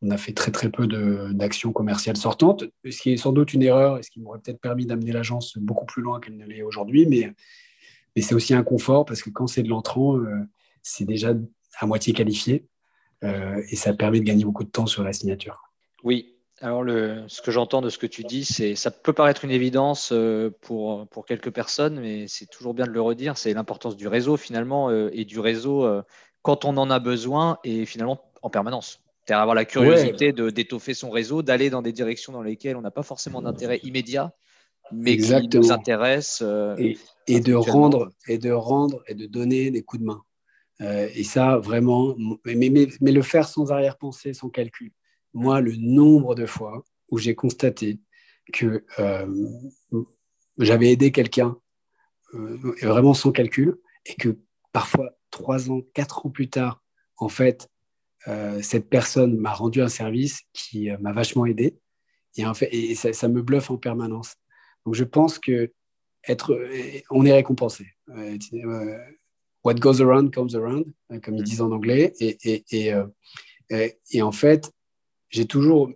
[0.00, 0.86] on a fait très très peu
[1.34, 4.60] d'actions commerciales sortantes, ce qui est sans doute une erreur et ce qui m'aurait peut-être
[4.60, 7.04] permis d'amener l'agence beaucoup plus loin qu'elle ne l'est aujourd'hui.
[7.06, 7.32] Mais,
[8.22, 10.20] c'est aussi un confort parce que quand c'est de l'entrant,
[10.84, 11.34] c'est déjà
[11.80, 12.64] à moitié qualifié
[13.22, 15.70] et ça permet de gagner beaucoup de temps sur la signature.
[16.04, 16.34] Oui.
[16.60, 19.52] Alors, le, ce que j'entends de ce que tu dis, c'est ça peut paraître une
[19.52, 23.38] évidence euh, pour, pour quelques personnes, mais c'est toujours bien de le redire.
[23.38, 25.88] C'est l'importance du réseau finalement et du réseau
[26.42, 29.00] quand on en a besoin et finalement en permanence.
[29.28, 32.90] C'est-à-dire avoir la curiosité d'étoffer son réseau, d'aller dans des directions dans lesquelles on n'a
[32.90, 34.32] pas forcément d'intérêt immédiat,
[34.90, 36.40] mais qui nous intéressent.
[36.40, 36.94] Euh,
[37.26, 40.22] et, de rendre, et de rendre et de donner des coups de main.
[40.80, 42.68] Euh, et ça, vraiment, mais,
[43.00, 44.92] le faire sans arrière-pensée, sans calcul.
[45.34, 48.00] Moi, le nombre de fois où j'ai constaté
[48.52, 49.48] que euh,
[50.58, 51.56] j'avais aidé quelqu'un
[52.32, 54.38] vraiment sans calcul et que
[54.72, 56.82] parfois, trois ans, quatre ans plus tard,
[57.16, 57.68] en fait,
[58.26, 61.78] euh, cette personne m'a rendu un service qui euh, m'a vachement aidé.
[62.36, 64.36] Et, en fait, et ça, me bluffe en permanence.
[64.84, 65.72] Donc je pense que
[66.26, 67.86] être, euh, on est récompensé.
[69.64, 70.84] What goes around comes around,
[71.22, 71.44] comme ils mm.
[71.44, 72.14] disent en anglais.
[72.20, 72.94] Et, et,
[74.10, 74.72] et en fait,
[75.30, 75.90] j'ai toujours,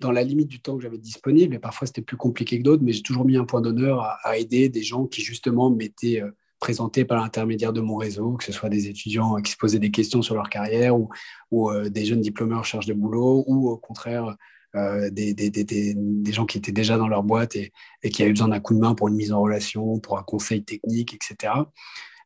[0.00, 2.82] dans la limite du temps que j'avais disponible, et parfois c'était plus compliqué que d'autres,
[2.82, 6.22] mais j'ai toujours mis un point d'honneur à, à, aider des gens qui justement m'étaient
[6.58, 9.90] présentés par l'intermédiaire de mon réseau, que ce soit des étudiants qui se posaient des
[9.90, 11.08] questions sur leur carrière ou,
[11.50, 14.36] ou euh, des jeunes diplômés en recherche de boulot ou au contraire
[14.74, 18.22] euh, des, des, des, des, gens qui étaient déjà dans leur boîte et, et qui
[18.22, 21.14] avaient besoin d'un coup de main pour une mise en relation, pour un conseil technique,
[21.14, 21.52] etc.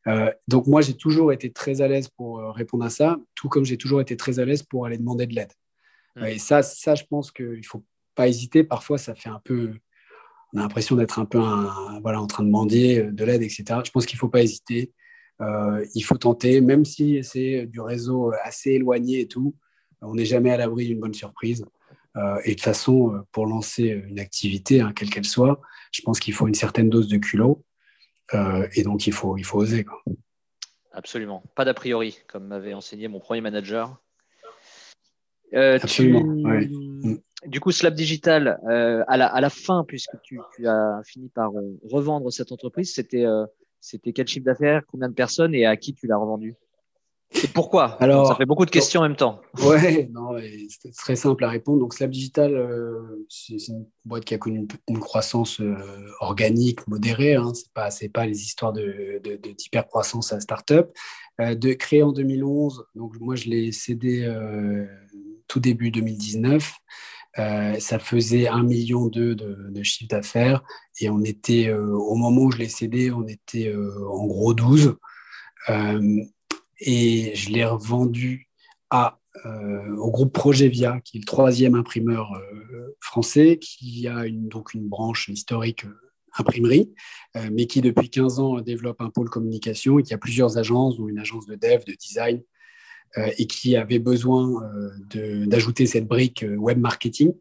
[0.08, 3.64] Euh, donc moi, j'ai toujours été très à l'aise pour répondre à ça, tout comme
[3.64, 5.52] j'ai toujours été très à l'aise pour aller demander de l'aide.
[6.16, 6.24] Mmh.
[6.24, 7.84] Et ça, ça, je pense qu'il ne faut
[8.14, 8.64] pas hésiter.
[8.64, 9.72] Parfois, ça fait un peu
[10.52, 11.40] on a l'impression d'être un peu
[12.02, 13.64] voilà, en train de mendier euh, de l'aide, etc.
[13.84, 14.92] Je pense qu'il ne faut pas hésiter.
[15.40, 19.54] Euh, il faut tenter, même si c'est du réseau assez éloigné et tout,
[20.02, 21.64] on n'est jamais à l'abri d'une bonne surprise.
[22.16, 25.60] Euh, et de toute façon, pour lancer une activité, hein, quelle qu'elle soit,
[25.90, 27.64] je pense qu'il faut une certaine dose de culot.
[28.32, 29.84] Et donc, il faut, il faut oser.
[30.92, 31.42] Absolument.
[31.54, 34.00] Pas d'a priori, comme m'avait enseigné mon premier manager.
[35.52, 36.24] Absolument.
[37.46, 41.28] Du coup, Slab Digital, euh, à, la, à, la, fin, puisque tu, tu as fini
[41.28, 43.44] par euh, revendre cette entreprise, c'était euh,
[43.80, 46.54] c'était quel chiffre d'affaires, combien de personnes et à qui tu l'as revendu?
[47.34, 47.96] Et pourquoi?
[48.00, 49.40] Alors, Ça fait beaucoup de questions en même temps.
[49.64, 50.36] Ouais, non,
[50.68, 51.78] c'est très simple à répondre.
[51.80, 52.54] Donc, Slab Digital,
[53.28, 55.60] c'est une boîte qui a connu une, croissance
[56.20, 57.34] organique, modérée.
[57.34, 57.52] Hein.
[57.54, 60.92] Ce n'est pas, pas les histoires de, de, à start-up.
[61.38, 64.30] de créer en 2011, donc moi, je l'ai cédé
[65.48, 66.74] tout début 2019.
[67.38, 70.62] Euh, ça faisait un million de, de chiffre d'affaires
[71.00, 74.52] et on était, euh, au moment où je l'ai cédé, on était euh, en gros
[74.54, 74.96] 12.
[76.84, 78.48] Et je l'ai revendu
[78.90, 79.18] à,
[79.98, 82.32] au groupe Progevia, qui est le troisième imprimeur
[83.00, 85.86] français, qui a une, donc une branche historique
[86.38, 86.92] imprimerie,
[87.50, 91.08] mais qui depuis 15 ans développe un pôle communication et qui a plusieurs agences, dont
[91.08, 92.42] une agence de dev, de design,
[93.18, 97.34] euh, et qui avait besoin euh, d'ajouter cette brique euh, web marketing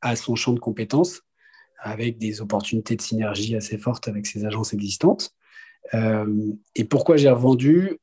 [0.00, 1.20] à son champ de compétences
[1.78, 5.34] avec des opportunités de synergie assez fortes avec ses agences existantes.
[5.92, 7.98] et pourquoi j'ai revendu?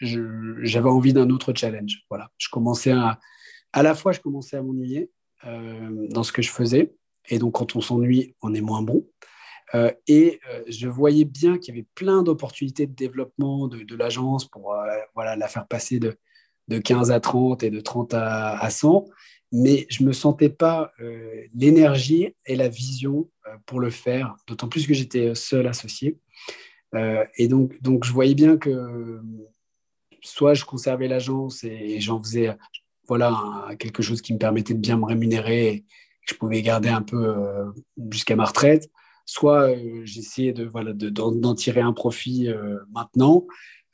[0.00, 2.02] J'avais envie d'un autre challenge.
[2.08, 3.18] Voilà, je commençais à,
[3.72, 5.10] à la fois, je commençais à m'ennuyer
[5.44, 6.94] dans ce que je faisais.
[7.28, 9.06] Et donc, quand on s'ennuie, on est moins bon.
[10.06, 14.74] et je voyais bien qu'il y avait plein d'opportunités de développement de, l'agence pour
[15.14, 16.16] voilà, la faire passer de,
[16.68, 19.06] de 15 à 30 et de 30 à, 100,
[19.52, 24.36] mais je ne me sentais pas euh, l'énergie et la vision euh, pour le faire,
[24.46, 26.18] d'autant plus que j'étais seul associé.
[26.94, 29.20] Euh, et donc, donc, je voyais bien que
[30.22, 32.56] soit je conservais l'agence et, j'en faisais
[33.06, 35.86] voilà, quelque chose qui me permettait de bien me rémunérer et que
[36.26, 37.72] je pouvais garder un peu
[38.10, 38.90] jusqu'à ma retraite,
[39.24, 39.70] soit
[40.04, 42.48] j'essayais de, voilà, d'en, tirer un profit
[42.90, 43.46] maintenant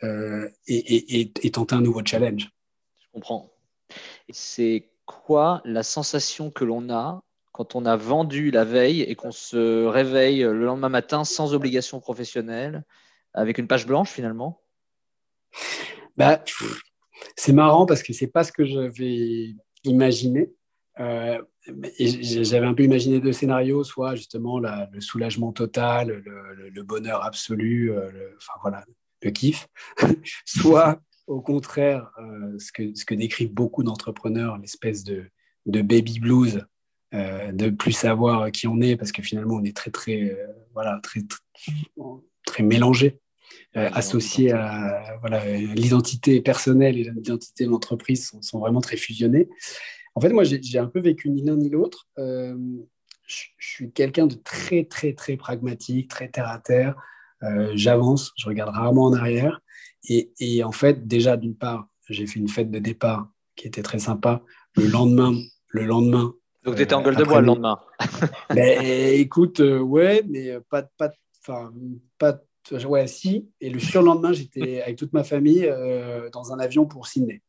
[0.02, 2.50] et, et tenter un nouveau challenge
[3.14, 3.50] comprends.
[4.30, 9.30] C'est quoi la sensation que l'on a quand on a vendu la veille et qu'on
[9.30, 12.82] se réveille le lendemain matin sans obligation professionnelle,
[13.32, 14.60] avec une page blanche finalement?
[16.16, 16.42] Bah,
[17.36, 20.50] C'est marrant parce que c'est pas ce que j'avais imaginé.
[21.00, 21.40] Euh,
[21.98, 26.22] j'avais un peu imaginé deux scénarios, soit justement le soulagement total,
[26.72, 28.84] le, bonheur absolu, euh, enfin voilà,
[29.22, 29.66] le kiff,
[30.44, 35.30] soit au contraire, euh, ce, que, ce que décrivent beaucoup d'entrepreneurs, l'espèce de,
[35.66, 36.66] baby blues,
[37.14, 40.36] euh, de plus savoir qui on est, parce que finalement, on est très, très,
[40.74, 41.20] voilà, très,
[42.44, 43.20] très, mélangé,
[43.74, 49.48] associé à voilà, l'identité personnelle et l'identité de l'entreprise sont, sont, vraiment très fusionnés.
[50.14, 52.08] En fait, moi, j'ai un peu vécu ni l'un ni l'autre.
[52.16, 56.94] je, suis quelqu'un de très, très, très pragmatique, très terre à terre.
[57.74, 59.60] J'avance, je regarde rarement en arrière.
[60.08, 63.82] Et, et en fait, déjà, d'une part, j'ai fait une fête de départ qui était
[63.82, 64.42] très sympa.
[64.76, 65.34] Le lendemain,
[65.68, 66.34] le lendemain.
[66.64, 67.78] Donc, tu étais en gueule de bois le lendemain.
[68.50, 71.12] ben, écoute, ouais, mais pas, pas,
[72.18, 72.40] pas,
[72.72, 73.48] ouais, si.
[73.60, 77.42] Et le surlendemain, j'étais avec toute ma famille euh, dans un avion pour Sydney.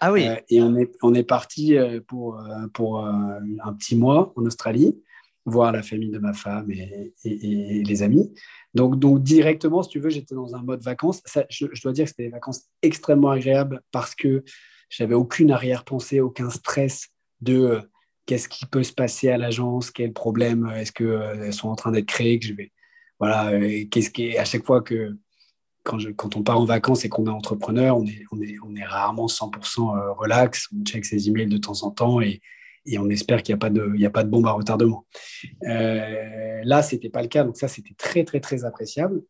[0.00, 0.26] Ah oui.
[0.26, 5.02] Euh, et on est, on est parti euh, pour, pour un petit mois en Australie,
[5.46, 8.32] voir la famille de ma femme et, et, les amis.
[8.74, 11.22] Donc, donc, directement, si tu veux, j'étais dans un mode vacances.
[11.24, 14.44] Ça, je, dois dire que c'était des vacances extrêmement agréables parce que
[14.90, 17.08] j'avais aucune arrière-pensée, aucun stress
[17.40, 17.80] de
[18.26, 22.06] qu'est-ce qui peut se passer à l'agence, quel problème est-ce qu'elles sont en train d'être
[22.06, 22.72] créés, que je vais
[23.24, 23.58] voilà,
[23.90, 25.16] qu'est-ce qui à chaque fois que
[25.82, 28.56] quand, je, quand, on part en vacances et qu'on est entrepreneur, on est, on est,
[28.62, 32.42] on est rarement 100% euh, relax, on check ses emails de temps en temps et,
[32.84, 35.06] et on espère qu'il n'y a, pas de, a pas de bombe à retardement.
[35.66, 39.22] Euh, là, ce n'était pas le cas, donc ça, c'était très, très, très appréciable.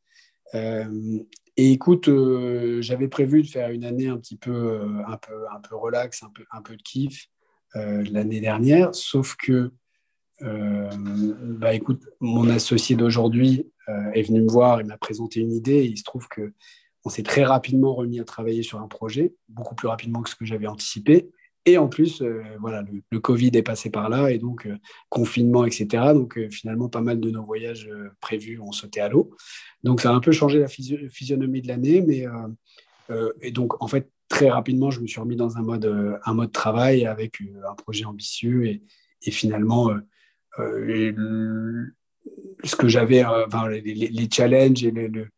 [0.57, 1.21] Euh,
[1.57, 2.11] et écoute,
[2.81, 6.31] j'avais prévu de faire une année un petit peu, un peu, un peu relax, un
[6.35, 7.29] peu, un peu de kiff
[7.77, 9.71] l'année dernière, sauf que
[10.41, 15.77] bah écoute, mon associé d'aujourd'hui euh, est venu me voir et m'a présenté une idée.
[15.77, 16.53] Et il se trouve que
[17.05, 20.37] on s'est très rapidement remis à travailler sur un projet, beaucoup plus rapidement que ce
[20.37, 21.31] que j'avais anticipé.
[21.67, 24.77] Et en plus, euh, voilà, le, Covid est passé par là, et donc euh,
[25.11, 26.13] confinement, etc.
[26.15, 29.35] Donc finalement, pas mal de nos voyages prévus ont sauté à l'eau.
[29.83, 32.27] Donc ça a un peu changé la physionomie de l'année, mais
[33.43, 36.53] et donc en fait très rapidement, je me suis remis dans un mode, un mode
[36.53, 37.39] travail avec
[37.71, 39.91] un projet ambitieux et finalement
[42.65, 45.29] ce que j'avais, euh, les, challenges et le,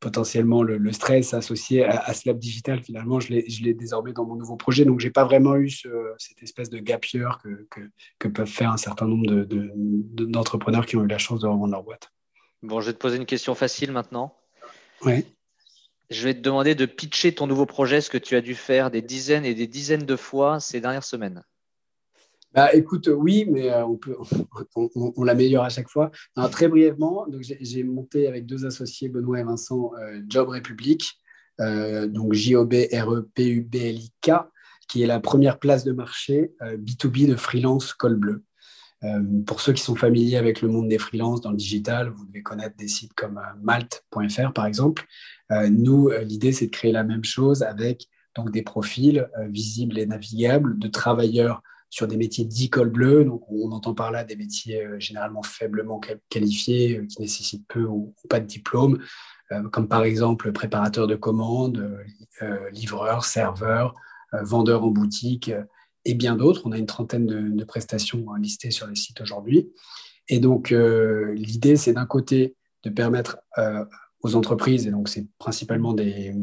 [0.00, 4.84] potentiellement le, stress associé à, Slab Digital, finalement, je l'ai désormais dans mon nouveau projet.
[4.84, 7.66] Donc, je n'ai pas vraiment eu cette espèce de gap year que,
[8.18, 11.72] que, peuvent faire un certain nombre d'entrepreneurs de, qui ont eu la chance de revendre
[11.72, 12.10] leur boîte.
[12.62, 14.36] Bon, je vais te poser une question facile maintenant.
[15.04, 15.24] Oui.
[16.08, 18.90] Je vais te demander de pitcher ton nouveau projet, ce que tu as dû faire
[18.90, 21.42] des dizaines et des dizaines de fois ces dernières semaines.
[22.56, 23.84] Bah, écoute, oui, mais euh,
[24.74, 26.10] on, l'améliore à chaque fois.
[26.50, 27.26] très brièvement,
[27.60, 31.20] j'ai monté avec deux associés, Benoît et Vincent, euh, Job République,
[31.60, 34.30] euh, donc J-O-B-R-E-P-U-B-L-I-K,
[34.88, 38.42] qui est la première place de marché B2B de freelance col bleu.
[39.46, 42.42] pour ceux qui sont familiers avec le monde des freelances dans le digital, vous devez
[42.42, 45.04] connaître des sites comme malte.fr par exemple.
[45.50, 50.78] nous, l'idée, c'est de créer la même chose avec donc, des profils visibles et navigables
[50.78, 53.24] de travailleurs sur des métiers dits col bleu.
[53.24, 57.84] Donc, on entend par là des métiers euh, généralement faiblement qualifiés, euh, qui nécessitent peu
[57.84, 58.98] ou, pas de diplôme,
[59.52, 62.04] euh, comme par exemple préparateur de commandes,
[62.72, 63.94] livreur, serveur,
[64.32, 65.50] vendeur en boutique
[66.04, 66.62] et bien d'autres.
[66.66, 69.72] On a une trentaine de, prestations listées sur le site aujourd'hui.
[70.28, 73.38] Et donc, l'idée, c'est d'un côté de permettre
[74.20, 76.34] aux entreprises, et donc c'est principalement des,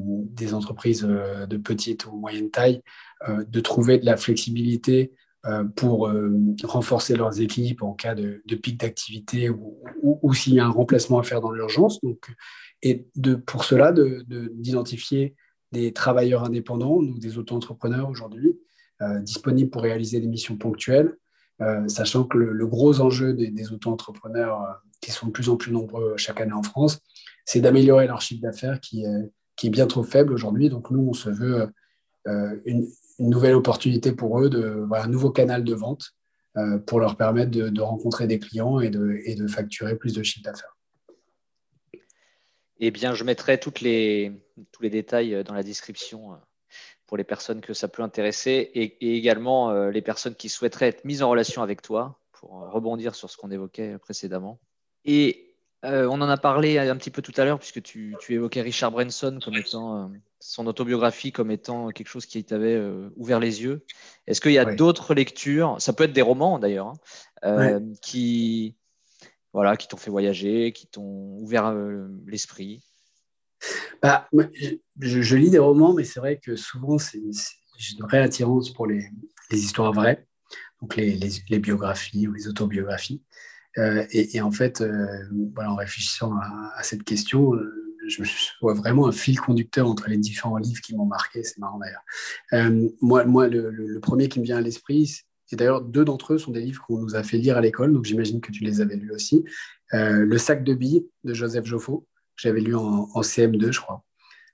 [0.54, 2.82] entreprises de petite ou moyenne taille,
[3.28, 5.14] de trouver de la flexibilité
[5.76, 6.32] pour euh,
[6.64, 11.24] renforcer leurs équipes en cas de, pic d'activité ou, s'il y a un remplacement à
[11.24, 12.00] faire dans l'urgence.
[12.02, 12.34] Donc,
[12.82, 13.08] et
[13.46, 15.36] pour cela, d'identifier
[15.72, 18.58] des travailleurs indépendants, donc des auto-entrepreneurs aujourd'hui,
[19.02, 21.18] euh, disponibles pour réaliser des missions ponctuelles,
[21.88, 26.16] sachant que le, gros enjeu des, des auto-entrepreneurs, qui sont de plus en plus nombreux
[26.18, 27.00] chaque année en France,
[27.46, 29.06] c'est d'améliorer leur chiffre d'affaires qui,
[29.56, 30.70] qui est bien trop faible aujourd'hui.
[30.70, 31.70] Donc nous, on se veut
[32.66, 32.86] une,
[33.20, 36.14] une nouvelle opportunité pour eux, de, un nouveau canal de vente
[36.58, 40.24] euh, pour leur permettre de, rencontrer des clients et de, et de facturer plus de
[40.24, 40.78] chiffre d'affaires.
[42.80, 44.32] Eh bien, je mettrai toutes les,
[44.72, 46.38] tous les détails euh, dans la description euh,
[47.08, 51.22] pour les personnes que ça peut intéresser et, également les personnes qui souhaiteraient être mises
[51.22, 54.60] en relation avec toi pour rebondir sur ce qu'on évoquait précédemment.
[55.06, 58.62] Et on en a parlé un petit peu tout à l'heure puisque tu, tu, évoquais
[58.62, 60.12] Richard Branson comme étant
[60.46, 63.86] son autobiographie comme étant quelque chose qui t'avait euh, ouvert les yeux.
[64.28, 66.98] Est-ce qu'il y a d'autres lectures, ça peut être des romans d'ailleurs, hein,
[67.46, 68.76] euh, qui
[69.54, 72.84] voilà, qui t'ont fait voyager, qui t'ont ouvert euh, l'esprit?
[74.02, 74.28] Bah,
[75.00, 77.22] je, lis des romans, mais c'est vrai que souvent, j'ai
[77.98, 79.10] une vraie attirance pour les,
[79.52, 80.28] histoires vraies,
[80.82, 83.24] donc les, biographies ou les autobiographies.
[83.78, 84.84] Et, en fait,
[85.54, 87.54] voilà, en réfléchissant à, à cette question,
[88.08, 88.24] je,
[88.62, 91.44] vois vraiment un fil conducteur entre les différents livres qui m'ont marqué.
[91.44, 92.04] C'est marrant d'ailleurs.
[92.54, 96.38] Euh, moi, moi le, premier qui me vient à l'esprit, et d'ailleurs deux d'entre eux
[96.38, 98.82] sont des livres qu'on nous a fait lire à l'école, donc j'imagine que tu les
[98.82, 99.44] avais lus aussi.
[99.94, 104.04] Euh, le sac de billes de Joseph Joffo, que j'avais lu en, CM2, je crois,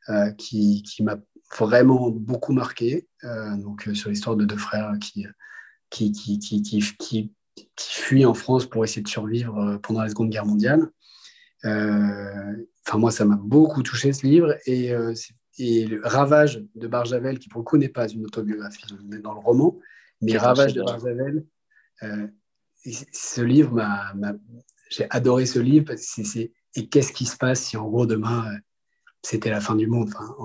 [0.10, 1.18] euh, qui, qui m'a
[1.58, 3.08] vraiment beaucoup marqué.
[3.24, 5.26] donc sur l'histoire de deux frères qui
[5.90, 7.34] qui, qui, qui, qui,
[7.80, 10.92] fuit en France pour essayer de survivre pendant la Seconde Guerre mondiale.
[12.90, 14.58] Enfin, moi, ça m'a beaucoup touché ce livre.
[14.66, 14.92] Et,
[15.60, 19.20] et le Ravage de Barjavel, qui pour le coup n'est pas une autobiographie, on est
[19.20, 19.78] dans le roman,
[20.22, 21.46] mais Ravage de Barjavel,
[22.84, 24.14] ce livre m'a.
[24.90, 26.52] J'ai adoré ce livre parce que c'est.
[26.76, 28.46] Et qu'est-ce qui se passe si en gros demain
[29.22, 30.10] c'était la fin du monde?
[30.10, 30.36] Enfin,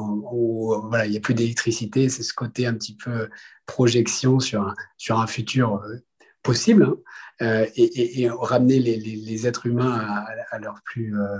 [0.88, 2.08] voilà, il n'y a plus d'électricité.
[2.08, 3.28] C'est ce côté un petit peu
[3.66, 5.96] projection sur un, sur un futur euh,
[6.42, 6.96] possible hein.
[7.42, 11.38] euh, et, ramener les, les, êtres humains à, leur plus, euh,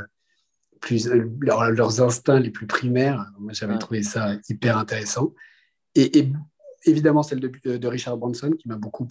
[0.85, 1.09] plus
[1.41, 3.26] leurs instincts les plus primaires.
[3.39, 5.35] Moi, j'avais trouvé ça hyper intéressant.
[5.95, 6.30] Et,
[6.85, 9.09] évidemment, celle de, de, Richard Branson qui m'a beaucoup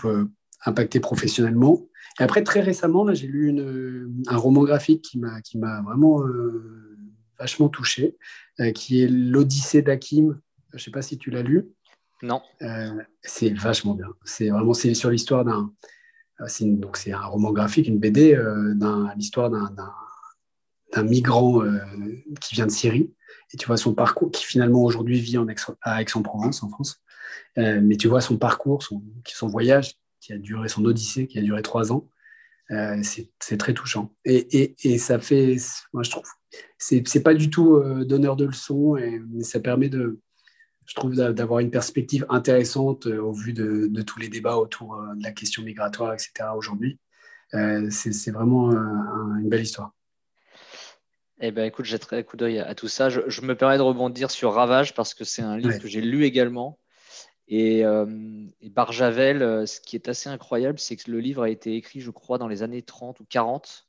[0.65, 1.87] impacté professionnellement.
[2.19, 5.17] Et après, très récemment, j'ai lu une, un roman graphique qui
[5.57, 6.21] m'a vraiment
[7.39, 8.17] vachement touché,
[8.59, 10.39] euh, qui est l'Odyssée d'Hakim.
[10.71, 11.65] Je ne sais pas si tu l'as lu.
[12.21, 12.41] Non.
[12.61, 14.07] Euh, c'est vachement bien.
[14.23, 15.71] C'est vraiment c'est sur l'histoire d'un.
[16.41, 18.35] Euh, donc c'est un roman graphique, une BD,
[18.75, 19.93] d'un l'histoire d'un
[21.01, 21.61] migrant
[22.39, 23.11] qui vient de Syrie.
[23.53, 25.47] Et tu vois son parcours, qui finalement aujourd'hui vit en
[25.81, 27.01] à Aix-en-Provence, en France.
[27.57, 31.41] mais tu vois son parcours, son, son voyage, qui a duré, son odyssée, qui a
[31.41, 32.07] duré trois ans.
[33.01, 34.13] c'est très touchant.
[34.25, 35.57] Et, et, ça fait,
[35.93, 36.25] moi je trouve,
[36.77, 40.19] c'est pas du tout euh, donneur de leçons, et, mais ça permet de,
[40.85, 45.15] je trouve, d'avoir une perspective intéressante euh, au vu de, tous les débats autour euh,
[45.15, 46.49] de la question migratoire, etc.
[46.55, 46.99] aujourd'hui.
[47.51, 49.93] c'est vraiment une belle histoire.
[51.45, 53.09] Eh ben, écoute, jetterai un coup d'œil à, tout ça.
[53.09, 56.23] Je, me permets de rebondir sur Ravage parce que c'est un livre que j'ai lu
[56.23, 56.79] également.
[57.49, 57.83] Et,
[58.63, 62.37] Barjavel, ce qui est assez incroyable, c'est que le livre a été écrit, je crois,
[62.37, 63.87] dans les années 30 ou 40.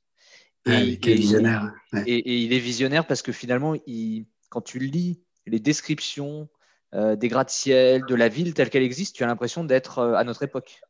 [0.67, 1.73] Ah et, visionnaire.
[2.07, 6.49] Et, il est visionnaire parce que finalement, il, quand tu lis les descriptions
[6.95, 10.25] euh, des gratte-ciel, de la ville telle qu'elle existe, tu as l'impression d'être euh, à
[10.25, 10.81] notre époque.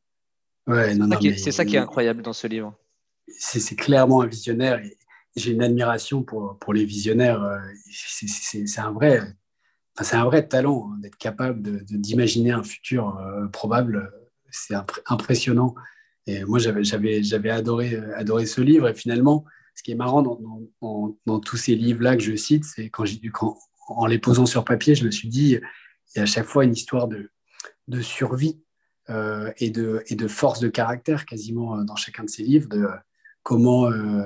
[0.66, 0.94] Ouais,
[1.36, 2.74] c'est ça, qui est incroyable dans ce livre.
[3.28, 4.80] C'est clairement un visionnaire.
[5.36, 7.42] J'ai une admiration pour, pour les visionnaires.
[7.42, 7.58] Euh,
[7.90, 9.20] c'est un vrai,
[9.98, 13.20] un vrai talent hein, d'être capable d'imaginer un futur
[13.52, 14.12] probable.
[14.50, 14.74] C'est
[15.06, 15.74] impressionnant.
[16.26, 18.88] Et moi, j'avais adoré, adoré ce livre.
[18.88, 23.04] Et finalement, ce qui est marrant dans, tous ces livres-là que je cite, c'est quand
[23.04, 23.20] j'ai
[23.88, 25.58] en les posant sur papier, je me suis dit,
[26.14, 27.30] il y a à chaque fois une histoire de,
[27.88, 28.60] de survie
[29.10, 32.68] euh, et, de, et de force de caractère quasiment euh, dans chacun de ces livres,
[33.44, 34.24] comment, euh,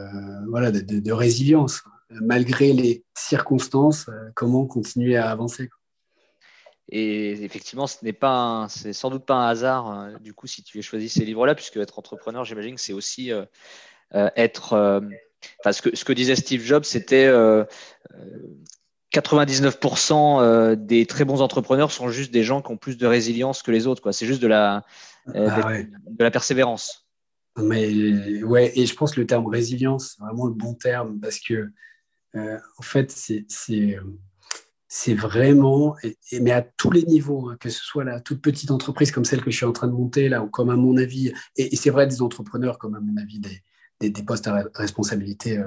[0.49, 5.69] voilà, de, résilience, malgré les circonstances, comment continuer à avancer.
[6.91, 10.19] Et effectivement, ce n'est pas, c'est sans doute pas un hasard.
[10.21, 13.31] du coup, si tu as choisi ces livres-là, puisque être entrepreneur, j'imagine que c'est aussi
[14.15, 15.03] être
[15.71, 17.29] ce, que, disait Steve Jobs, c'était
[19.15, 23.07] 99% euh, euh, des très bons entrepreneurs sont juste des gens qui ont plus de
[23.07, 24.13] résilience que les autres.
[24.13, 24.85] C'est juste de la,
[25.35, 27.08] euh, ah de, la persévérance.
[27.57, 31.41] Mais ouais, et je pense que le terme résilience, c'est vraiment le bon terme parce
[31.41, 31.71] que,
[32.35, 33.11] en fait,
[34.89, 35.97] c'est vraiment,
[36.41, 39.43] mais à tous les niveaux, hein, que ce soit la toute petite entreprise comme celle
[39.43, 41.91] que je suis en train de monter là, ou comme à mon avis, et c'est
[41.91, 43.63] vrai des entrepreneurs comme à mon avis des,
[44.01, 45.67] des, postes à responsabilité euh,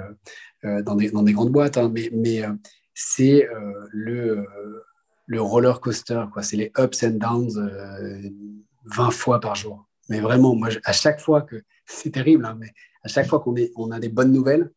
[0.66, 2.54] euh, dans, des, dans, des, grandes boîtes, hein, mais, mais euh,
[2.94, 3.48] c'est
[3.92, 4.46] le,
[5.26, 6.44] le roller coaster, quoi.
[6.44, 7.72] C'est les ups and downs
[8.86, 9.88] 20 fois par jour.
[10.12, 12.72] Mais vraiment, moi, à chaque fois que c'est terrible, hein, mais
[13.04, 14.72] à chaque fois qu'on on a des bonnes nouvelles,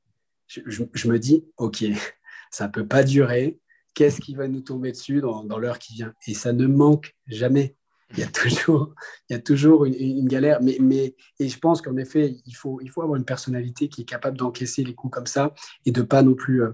[0.47, 1.85] je, je, me dis, OK,
[2.51, 3.61] ça ne peut pas durer.
[3.93, 6.15] Qu'est-ce qui va nous tomber dessus dans, dans l'heure qui vient?
[6.27, 7.77] Et ça ne manque jamais
[8.13, 8.95] il y a toujours,
[9.29, 10.63] il y a toujours une, galère.
[10.63, 14.03] Mais, mais, et je pense qu'en effet, il faut, il faut avoir une personnalité qui
[14.03, 15.53] est capable d'encaisser les coups comme ça
[15.85, 16.71] et de pas non plus euh,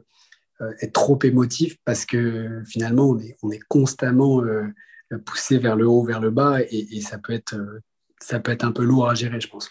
[0.60, 4.66] euh, être trop émotif parce que finalement, on est, on est constamment euh,
[5.24, 7.56] poussé vers le haut, vers le bas et ça, peut être,
[8.22, 9.70] ça peut être un peu lourd à gérer, je pense.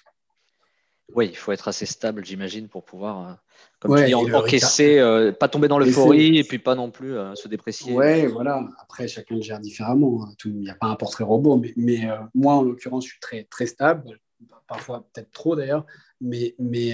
[1.16, 3.34] Oui, il faut être assez stable, j'imagine, pour pouvoir, euh,
[3.80, 7.34] comme tu dis, encaisser, euh, pas tomber dans l'euphorie et puis pas non plus euh,
[7.36, 7.94] se déprécier.
[7.94, 8.64] Oui, voilà.
[8.80, 10.24] Après, chacun le gère différemment.
[10.24, 10.34] Hein.
[10.46, 13.66] Il n'y a pas un portrait robot, mais, moi, en l'occurrence, je suis très, très
[13.66, 14.20] stable,
[14.68, 15.86] parfois peut-être trop d'ailleurs,
[16.22, 16.94] mais, mais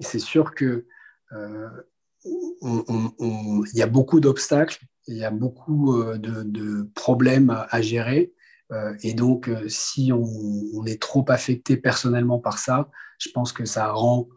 [0.00, 0.86] c'est sûr que
[2.62, 8.32] il y a beaucoup d'obstacles, il y a beaucoup de, de problèmes à gérer.
[8.72, 12.88] Euh, et donc, euh, si on, est trop affecté personnellement par ça,
[13.18, 14.28] je pense que ça rend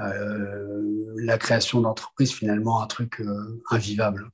[0.00, 3.22] euh, la création d'entreprise finalement un truc
[3.70, 4.30] invivable.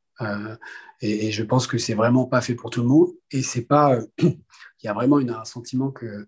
[1.01, 3.09] Et, je pense que c'est vraiment pas fait pour tout le monde.
[3.31, 3.99] Et c'est pas.
[4.19, 6.27] Il y a vraiment un sentiment que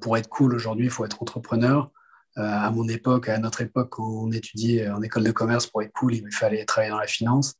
[0.00, 1.90] pour être cool aujourd'hui, il faut être entrepreneur.
[2.36, 5.92] à mon époque, à notre époque, quand on étudiait en école de commerce, pour être
[5.92, 7.56] cool, il fallait travailler dans la finance.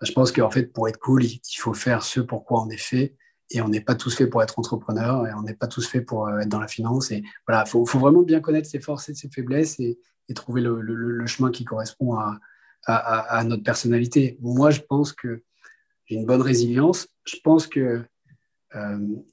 [0.00, 2.78] Je pense qu'en fait, pour être cool, il faut faire ce pour quoi on est
[2.78, 3.14] fait
[3.50, 6.06] et on n'est pas tous faits pour être entrepreneur et on n'est pas tous faits
[6.06, 7.10] pour être dans la finance.
[7.10, 9.98] Et voilà, il faut, vraiment bien connaître ses forces et ses faiblesses et,
[10.36, 12.38] trouver le, chemin qui correspond à,
[12.86, 14.38] à, notre personnalité.
[14.40, 15.42] Moi, je pense que
[16.06, 17.08] j'ai une bonne résilience.
[17.24, 18.04] Je pense que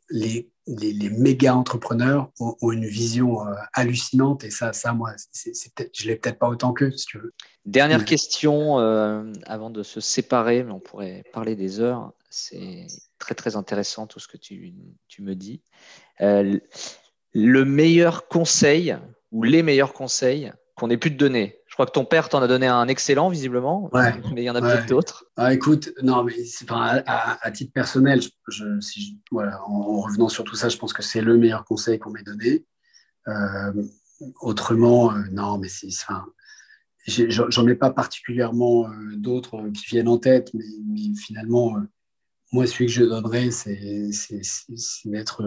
[0.09, 6.07] les les, méga entrepreneurs ont, une vision euh, hallucinante et ça, ça moi, je ne
[6.07, 7.33] l'ai peut-être pas autant qu'eux, si tu veux.
[7.65, 12.11] Dernière question euh, avant de se séparer, mais on pourrait parler des heures.
[12.29, 12.87] C'est
[13.17, 14.73] très très intéressant tout ce que tu,
[15.07, 15.61] tu me dis.
[16.21, 16.59] Euh,
[17.33, 18.97] le meilleur conseil
[19.31, 22.41] ou les meilleurs conseils qu'on ait pu te donner je crois que ton père t'en
[22.41, 25.25] a donné un excellent, visiblement, mais il y en a peut-être d'autres.
[25.35, 26.33] Ah, écoute, non, mais
[27.05, 31.21] à, titre personnel, je, si voilà, en, revenant sur tout ça, je pense que c'est
[31.21, 32.65] le meilleur conseil qu'on m'ait donné.
[33.27, 33.73] Euh,
[34.41, 35.89] autrement, euh, non, mais c'est,
[37.29, 40.65] j'en ai pas particulièrement euh, d'autres qui viennent en tête, mais,
[41.15, 41.75] finalement,
[42.51, 43.79] moi, celui que je donnerais, c'est,
[45.05, 45.43] d'être,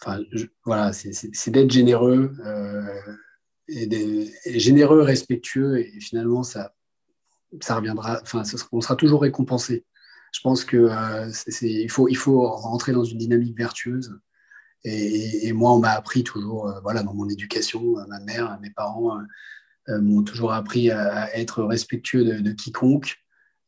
[0.00, 0.20] enfin,
[0.64, 2.34] voilà, c'est, d'être généreux
[3.68, 6.74] et, généreux, respectueux, et finalement, ça,
[7.60, 8.22] ça reviendra,
[8.72, 9.84] on sera toujours récompensé.
[10.32, 14.18] Je pense que euh, faut, il faut rentrer dans une dynamique vertueuse.
[14.84, 18.70] Et, moi, on m'a appris toujours, euh, voilà, dans mon éducation, euh, ma mère, mes
[18.70, 19.18] parents
[19.88, 23.16] m'ont toujours appris à, être respectueux de, quiconque.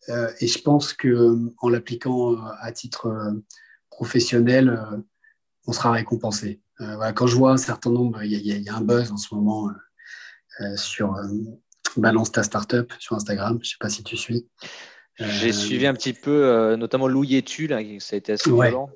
[0.08, 3.34] Et je pense que en l'appliquant à titre
[3.90, 4.80] professionnel,
[5.66, 6.60] on sera récompensé.
[6.78, 9.34] Voilà, quand je vois un certain nombre, il y, y, a un buzz en ce
[9.34, 9.70] moment
[10.60, 11.26] euh, sur euh,
[11.96, 13.58] Balance ta startup sur Instagram.
[13.62, 14.46] Je ne sais pas si tu suis.
[15.18, 18.90] J'ai euh, suivi un petit peu, notamment Louis Etu, là, ça a été assez violent.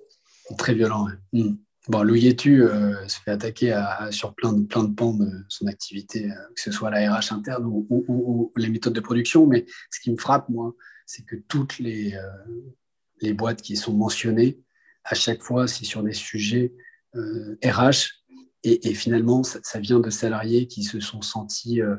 [0.58, 1.54] Très violent, hmm.
[1.88, 2.62] Bon, Louis Etu
[3.08, 3.78] se fait attaquer
[4.10, 7.64] sur plein de, plein de pans de son activité, que ce soit la RH interne
[7.66, 9.46] ou, les méthodes de production.
[9.46, 10.74] Mais ce qui me frappe, moi,
[11.04, 12.18] c'est que toutes les,
[13.20, 14.60] les boîtes qui sont mentionnées,
[15.04, 16.72] à chaque fois, c'est sur des sujets
[17.14, 18.24] RH
[18.64, 21.96] et, finalement, ça, vient de salariés qui se sont sentis euh,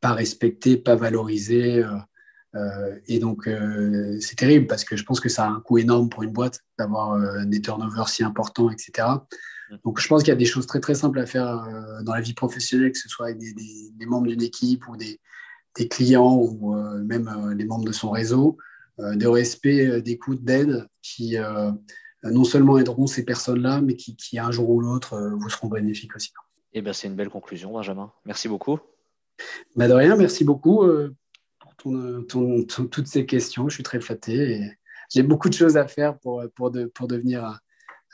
[0.00, 1.84] pas respectés, pas valorisés.
[2.54, 3.48] Euh, euh, et donc,
[4.20, 6.60] c'est terrible parce que je pense que ça a un coût énorme pour une boîte
[6.78, 9.08] d'avoir des turnovers si importants, etc.
[9.70, 9.76] Mmh.
[9.84, 11.66] Donc, je pense qu'il y a des choses très, très simples à faire
[12.02, 15.20] dans la vie professionnelle, que ce soit avec des, membres d'une équipe ou des,
[15.76, 16.74] des clients ou
[17.04, 18.56] même les membres de son réseau,
[18.98, 21.36] de respect, d'écoute, d'aide qui
[22.24, 25.68] euh, non seulement aideront ces personnes-là, mais qui, un jour ou l'autre euh, vous seront
[25.68, 26.32] bénéfiques aussi.
[26.72, 28.12] Eh bien, c'est une belle conclusion, Benjamin.
[28.24, 28.78] Merci beaucoup.
[29.76, 30.82] Bah, de rien, merci beaucoup
[31.86, 33.68] euh, toutes ces questions.
[33.68, 34.72] Je suis très flatté et
[35.10, 37.58] j'ai beaucoup de choses à faire pour, pour, pour devenir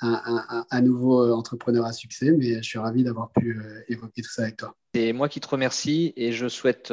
[0.00, 3.58] un, nouveau entrepreneur à succès, mais je suis ravi d'avoir pu
[3.88, 4.74] évoquer tout ça avec toi.
[4.94, 6.92] C'est moi qui te remercie et je souhaite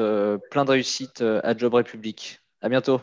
[0.49, 2.41] plein de réussite à Job République.
[2.61, 3.01] À bientôt.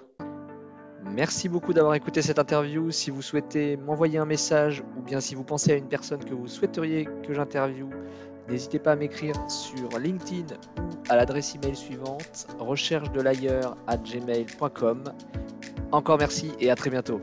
[1.04, 2.90] Merci beaucoup d'avoir écouté cette interview.
[2.90, 6.34] Si vous souhaitez m'envoyer un message ou bien si vous pensez à une personne que
[6.34, 7.90] vous souhaiteriez que j'interviewe,
[8.48, 13.20] n'hésitez pas à m'écrire sur LinkedIn ou à l'adresse email suivante recherche de
[13.96, 15.04] gmail.com.
[15.92, 17.20] Encore merci et à très bientôt.